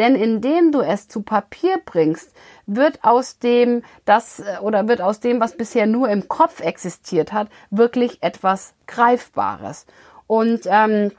Denn 0.00 0.14
indem 0.14 0.72
du 0.72 0.80
es 0.80 1.08
zu 1.08 1.20
Papier 1.20 1.78
bringst, 1.84 2.32
wird 2.64 3.04
aus 3.04 3.38
dem, 3.38 3.82
das 4.06 4.42
oder 4.62 4.88
wird 4.88 5.02
aus 5.02 5.20
dem, 5.20 5.40
was 5.40 5.58
bisher 5.58 5.86
nur 5.86 6.08
im 6.08 6.26
Kopf 6.26 6.60
existiert 6.60 7.34
hat, 7.34 7.50
wirklich 7.68 8.22
etwas 8.22 8.72
Greifbares. 8.86 9.84
Und 10.26 10.62
ähm, 10.64 11.12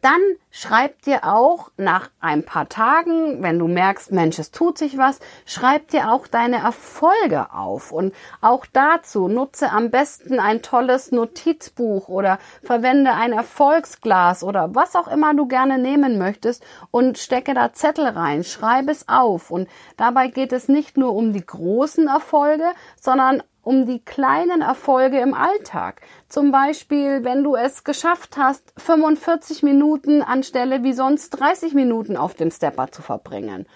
dann 0.00 0.20
schreib 0.50 1.02
dir 1.02 1.24
auch 1.24 1.70
nach 1.76 2.10
ein 2.20 2.44
paar 2.44 2.68
Tagen, 2.68 3.42
wenn 3.42 3.58
du 3.58 3.68
merkst, 3.68 4.12
Mensch, 4.12 4.38
es 4.38 4.50
tut 4.50 4.78
sich 4.78 4.98
was, 4.98 5.20
schreib 5.46 5.88
dir 5.88 6.10
auch 6.10 6.26
deine 6.26 6.58
Erfolge 6.58 7.52
auf. 7.52 7.92
Und 7.92 8.14
auch 8.40 8.66
dazu 8.72 9.28
nutze 9.28 9.70
am 9.70 9.90
besten 9.90 10.40
ein 10.40 10.62
tolles 10.62 11.12
Notizbuch 11.12 12.08
oder 12.08 12.38
verwende 12.62 13.12
ein 13.12 13.32
Erfolgsglas 13.32 14.44
oder 14.44 14.74
was 14.74 14.96
auch 14.96 15.08
immer 15.08 15.34
du 15.34 15.46
gerne 15.46 15.78
nehmen 15.78 16.18
möchtest 16.18 16.64
und 16.90 17.18
stecke 17.18 17.54
da 17.54 17.72
Zettel 17.72 18.06
rein, 18.06 18.44
schreib 18.44 18.88
es 18.88 19.08
auf. 19.08 19.50
Und 19.50 19.68
dabei 19.96 20.28
geht 20.28 20.52
es 20.52 20.68
nicht 20.68 20.96
nur 20.96 21.14
um 21.14 21.32
die 21.32 21.44
großen 21.44 22.08
Erfolge, 22.08 22.66
sondern 23.00 23.42
um 23.62 23.86
die 23.86 24.04
kleinen 24.04 24.60
Erfolge 24.60 25.20
im 25.20 25.34
Alltag. 25.34 26.00
Zum 26.28 26.52
Beispiel, 26.52 27.24
wenn 27.24 27.44
du 27.44 27.54
es 27.54 27.84
geschafft 27.84 28.36
hast, 28.36 28.72
45 28.76 29.62
Minuten 29.62 30.22
anstelle 30.22 30.82
wie 30.82 30.92
sonst 30.92 31.30
30 31.30 31.74
Minuten 31.74 32.16
auf 32.16 32.34
dem 32.34 32.50
Stepper 32.50 32.90
zu 32.90 33.02
verbringen. 33.02 33.66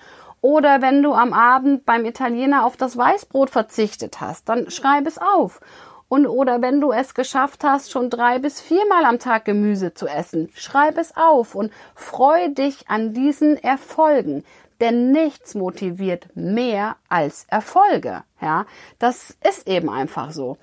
Oder 0.41 0.83
wenn 0.83 1.03
du 1.03 1.13
am 1.15 1.33
Abend 1.33 1.87
beim 1.87 2.05
Italiener 2.05 2.65
auf 2.65 2.77
das 2.77 2.97
Weißbrot 2.97 3.51
verzichtet 3.51 4.21
hast, 4.21 4.49
dann 4.49 4.71
schreib 4.71 5.07
es 5.07 5.19
auf. 5.19 5.61
Und 6.09 6.27
oder 6.27 6.63
wenn 6.63 6.81
du 6.81 6.93
es 6.93 7.15
geschafft 7.15 7.65
hast, 7.65 7.91
schon 7.91 8.11
drei 8.11 8.39
bis 8.39 8.61
viermal 8.61 9.05
am 9.05 9.19
Tag 9.19 9.45
Gemüse 9.45 9.93
zu 9.93 10.07
essen, 10.07 10.51
schreib 10.55 10.99
es 10.99 11.17
auf 11.17 11.57
und 11.57 11.73
freu 11.97 12.49
dich 12.49 12.89
an 12.89 13.13
diesen 13.13 13.57
Erfolgen 13.57 14.45
denn 14.81 15.13
nichts 15.13 15.55
motiviert 15.55 16.29
mehr 16.35 16.97
als 17.09 17.47
Erfolge. 17.49 18.23
Ja, 18.41 18.67
das 18.99 19.37
ist 19.47 19.69
eben 19.69 19.89
einfach 19.89 20.31
so. 20.31 20.57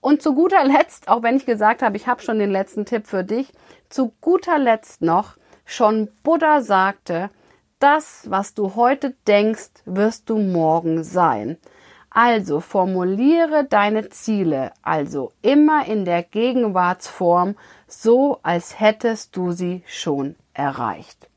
Und 0.00 0.20
zu 0.20 0.34
guter 0.34 0.64
Letzt, 0.64 1.08
auch 1.08 1.22
wenn 1.22 1.36
ich 1.36 1.46
gesagt 1.46 1.82
habe, 1.82 1.96
ich 1.96 2.06
habe 2.06 2.20
schon 2.20 2.38
den 2.38 2.50
letzten 2.50 2.84
Tipp 2.84 3.06
für 3.06 3.24
dich, 3.24 3.52
zu 3.88 4.12
guter 4.20 4.58
Letzt 4.58 5.00
noch, 5.00 5.36
schon 5.64 6.08
Buddha 6.22 6.60
sagte, 6.60 7.30
das, 7.78 8.30
was 8.30 8.54
du 8.54 8.74
heute 8.74 9.14
denkst, 9.26 9.70
wirst 9.84 10.28
du 10.28 10.38
morgen 10.38 11.04
sein. 11.04 11.58
Also 12.10 12.60
formuliere 12.60 13.64
deine 13.64 14.08
Ziele, 14.08 14.72
also 14.82 15.32
immer 15.42 15.86
in 15.86 16.04
der 16.04 16.22
Gegenwartsform, 16.22 17.56
so 17.88 18.38
als 18.42 18.78
hättest 18.78 19.36
du 19.36 19.52
sie 19.52 19.82
schon 19.86 20.36
erreicht. 20.52 21.28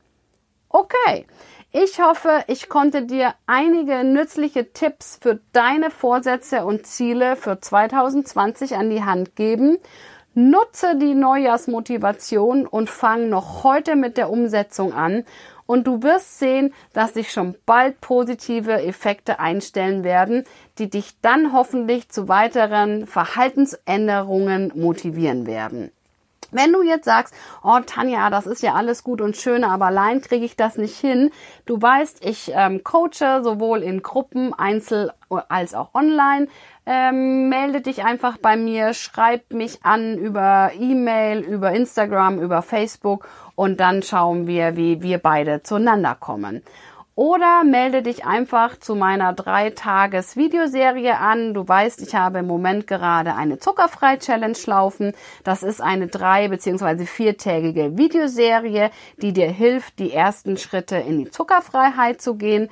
Okay, 0.68 1.26
ich 1.70 2.00
hoffe, 2.00 2.44
ich 2.46 2.68
konnte 2.68 3.02
dir 3.02 3.34
einige 3.46 4.02
nützliche 4.02 4.72
Tipps 4.72 5.18
für 5.20 5.40
deine 5.52 5.90
Vorsätze 5.90 6.64
und 6.64 6.86
Ziele 6.86 7.36
für 7.36 7.60
2020 7.60 8.76
an 8.76 8.88
die 8.88 9.04
Hand 9.04 9.36
geben. 9.36 9.78
Nutze 10.32 10.96
die 10.96 11.14
Neujahrsmotivation 11.14 12.66
und 12.66 12.88
fang 12.88 13.28
noch 13.28 13.64
heute 13.64 13.96
mit 13.96 14.16
der 14.16 14.30
Umsetzung 14.30 14.94
an. 14.94 15.24
Und 15.66 15.86
du 15.86 16.02
wirst 16.02 16.38
sehen, 16.38 16.72
dass 16.94 17.12
sich 17.12 17.30
schon 17.30 17.54
bald 17.66 18.00
positive 18.00 18.82
Effekte 18.82 19.38
einstellen 19.38 20.04
werden, 20.04 20.44
die 20.78 20.88
dich 20.88 21.20
dann 21.20 21.52
hoffentlich 21.52 22.08
zu 22.08 22.28
weiteren 22.28 23.06
Verhaltensänderungen 23.06 24.72
motivieren 24.74 25.46
werden. 25.46 25.90
Wenn 26.50 26.72
du 26.72 26.82
jetzt 26.82 27.04
sagst, 27.04 27.34
oh 27.62 27.78
Tanja, 27.84 28.30
das 28.30 28.46
ist 28.46 28.62
ja 28.62 28.74
alles 28.74 29.04
gut 29.04 29.20
und 29.20 29.36
schön, 29.36 29.64
aber 29.64 29.86
allein 29.86 30.22
kriege 30.22 30.44
ich 30.44 30.56
das 30.56 30.78
nicht 30.78 30.98
hin. 30.98 31.30
Du 31.66 31.80
weißt, 31.80 32.24
ich 32.24 32.52
ähm, 32.54 32.82
coache 32.82 33.42
sowohl 33.42 33.82
in 33.82 34.02
Gruppen, 34.02 34.54
Einzel 34.54 35.12
als 35.28 35.74
auch 35.74 35.94
online. 35.94 36.48
Ähm, 36.86 37.50
melde 37.50 37.82
dich 37.82 38.02
einfach 38.02 38.38
bei 38.38 38.56
mir, 38.56 38.94
schreib 38.94 39.52
mich 39.52 39.84
an 39.84 40.16
über 40.16 40.70
E-Mail, 40.78 41.40
über 41.40 41.72
Instagram, 41.72 42.40
über 42.40 42.62
Facebook 42.62 43.28
und 43.54 43.78
dann 43.78 44.02
schauen 44.02 44.46
wir, 44.46 44.76
wie 44.76 45.02
wir 45.02 45.18
beide 45.18 45.62
zueinander 45.62 46.16
kommen. 46.18 46.62
Oder 47.18 47.64
melde 47.64 48.02
dich 48.02 48.26
einfach 48.26 48.78
zu 48.78 48.94
meiner 48.94 49.32
drei 49.32 49.70
Tages 49.70 50.36
Videoserie 50.36 51.18
an. 51.18 51.52
Du 51.52 51.66
weißt, 51.66 52.00
ich 52.00 52.14
habe 52.14 52.38
im 52.38 52.46
Moment 52.46 52.86
gerade 52.86 53.34
eine 53.34 53.58
Zuckerfrei-Challenge 53.58 54.56
laufen. 54.66 55.14
Das 55.42 55.64
ist 55.64 55.80
eine 55.80 56.06
drei- 56.06 56.46
bzw. 56.46 57.06
viertägige 57.06 57.98
Videoserie, 57.98 58.92
die 59.20 59.32
dir 59.32 59.50
hilft, 59.50 59.98
die 59.98 60.12
ersten 60.12 60.58
Schritte 60.58 60.94
in 60.94 61.18
die 61.18 61.28
Zuckerfreiheit 61.28 62.22
zu 62.22 62.36
gehen. 62.36 62.68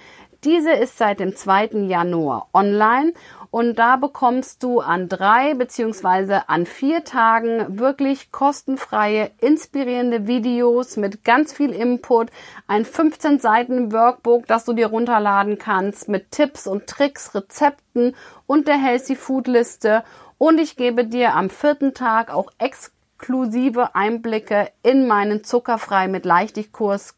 Diese 0.46 0.70
ist 0.70 0.96
seit 0.96 1.18
dem 1.18 1.34
2. 1.34 1.88
Januar 1.88 2.46
online 2.54 3.14
und 3.50 3.80
da 3.80 3.96
bekommst 3.96 4.62
du 4.62 4.78
an 4.78 5.08
drei 5.08 5.54
beziehungsweise 5.54 6.48
an 6.48 6.66
vier 6.66 7.02
Tagen 7.02 7.80
wirklich 7.80 8.30
kostenfreie, 8.30 9.32
inspirierende 9.40 10.28
Videos 10.28 10.96
mit 10.98 11.24
ganz 11.24 11.52
viel 11.52 11.72
Input, 11.72 12.30
ein 12.68 12.84
15 12.84 13.40
Seiten 13.40 13.90
Workbook, 13.90 14.46
das 14.46 14.64
du 14.64 14.72
dir 14.72 14.86
runterladen 14.86 15.58
kannst 15.58 16.08
mit 16.08 16.30
Tipps 16.30 16.68
und 16.68 16.86
Tricks, 16.86 17.34
Rezepten 17.34 18.14
und 18.46 18.68
der 18.68 18.78
Healthy 18.78 19.16
Food 19.16 19.48
Liste. 19.48 20.04
Und 20.38 20.60
ich 20.60 20.76
gebe 20.76 21.04
dir 21.04 21.34
am 21.34 21.50
vierten 21.50 21.92
Tag 21.92 22.32
auch 22.32 22.52
exklusive 22.58 23.96
Einblicke 23.96 24.70
in 24.84 25.08
meinen 25.08 25.42
zuckerfrei 25.42 26.06
mit 26.06 26.24
Leichtigkeit 26.24 26.72
Kurs 26.72 27.16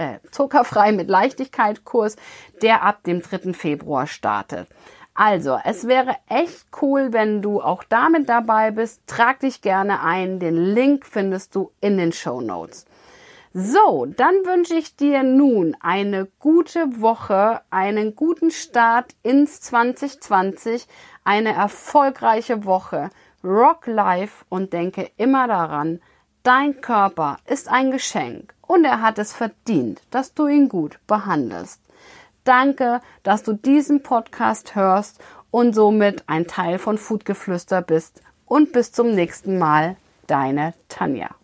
äh, 0.00 0.18
zuckerfrei 0.30 0.92
mit 0.92 1.08
Leichtigkeit 1.08 1.84
Kurs, 1.84 2.16
der 2.62 2.82
ab 2.82 3.04
dem 3.04 3.20
3. 3.20 3.52
Februar 3.52 4.06
startet. 4.06 4.66
Also, 5.14 5.58
es 5.64 5.86
wäre 5.86 6.16
echt 6.28 6.66
cool, 6.80 7.12
wenn 7.12 7.42
du 7.42 7.60
auch 7.60 7.84
damit 7.84 8.28
dabei 8.30 8.70
bist. 8.70 9.02
Trag 9.06 9.40
dich 9.40 9.60
gerne 9.60 10.02
ein. 10.02 10.38
Den 10.38 10.56
Link 10.56 11.04
findest 11.04 11.54
du 11.54 11.72
in 11.82 11.98
den 11.98 12.12
Show 12.12 12.40
Notes. 12.40 12.86
So, 13.52 14.06
dann 14.06 14.34
wünsche 14.46 14.74
ich 14.74 14.96
dir 14.96 15.22
nun 15.22 15.76
eine 15.80 16.28
gute 16.38 17.00
Woche, 17.02 17.60
einen 17.68 18.14
guten 18.14 18.50
Start 18.50 19.14
ins 19.22 19.60
2020, 19.60 20.86
eine 21.24 21.52
erfolgreiche 21.52 22.64
Woche. 22.64 23.10
Rock 23.42 23.86
Life 23.86 24.44
und 24.48 24.72
denke 24.72 25.10
immer 25.16 25.48
daran, 25.48 26.00
dein 26.42 26.80
Körper 26.80 27.38
ist 27.46 27.68
ein 27.68 27.90
Geschenk 27.90 28.54
und 28.70 28.84
er 28.84 29.02
hat 29.02 29.18
es 29.18 29.32
verdient, 29.32 30.00
dass 30.12 30.32
du 30.32 30.46
ihn 30.46 30.68
gut 30.68 31.00
behandelst. 31.08 31.80
Danke, 32.44 33.00
dass 33.24 33.42
du 33.42 33.52
diesen 33.52 34.04
Podcast 34.04 34.76
hörst 34.76 35.20
und 35.50 35.74
somit 35.74 36.22
ein 36.28 36.46
Teil 36.46 36.78
von 36.78 36.96
Foodgeflüster 36.96 37.82
bist. 37.82 38.22
Und 38.46 38.70
bis 38.70 38.92
zum 38.92 39.10
nächsten 39.10 39.58
Mal, 39.58 39.96
deine 40.28 40.74
Tanja. 40.88 41.39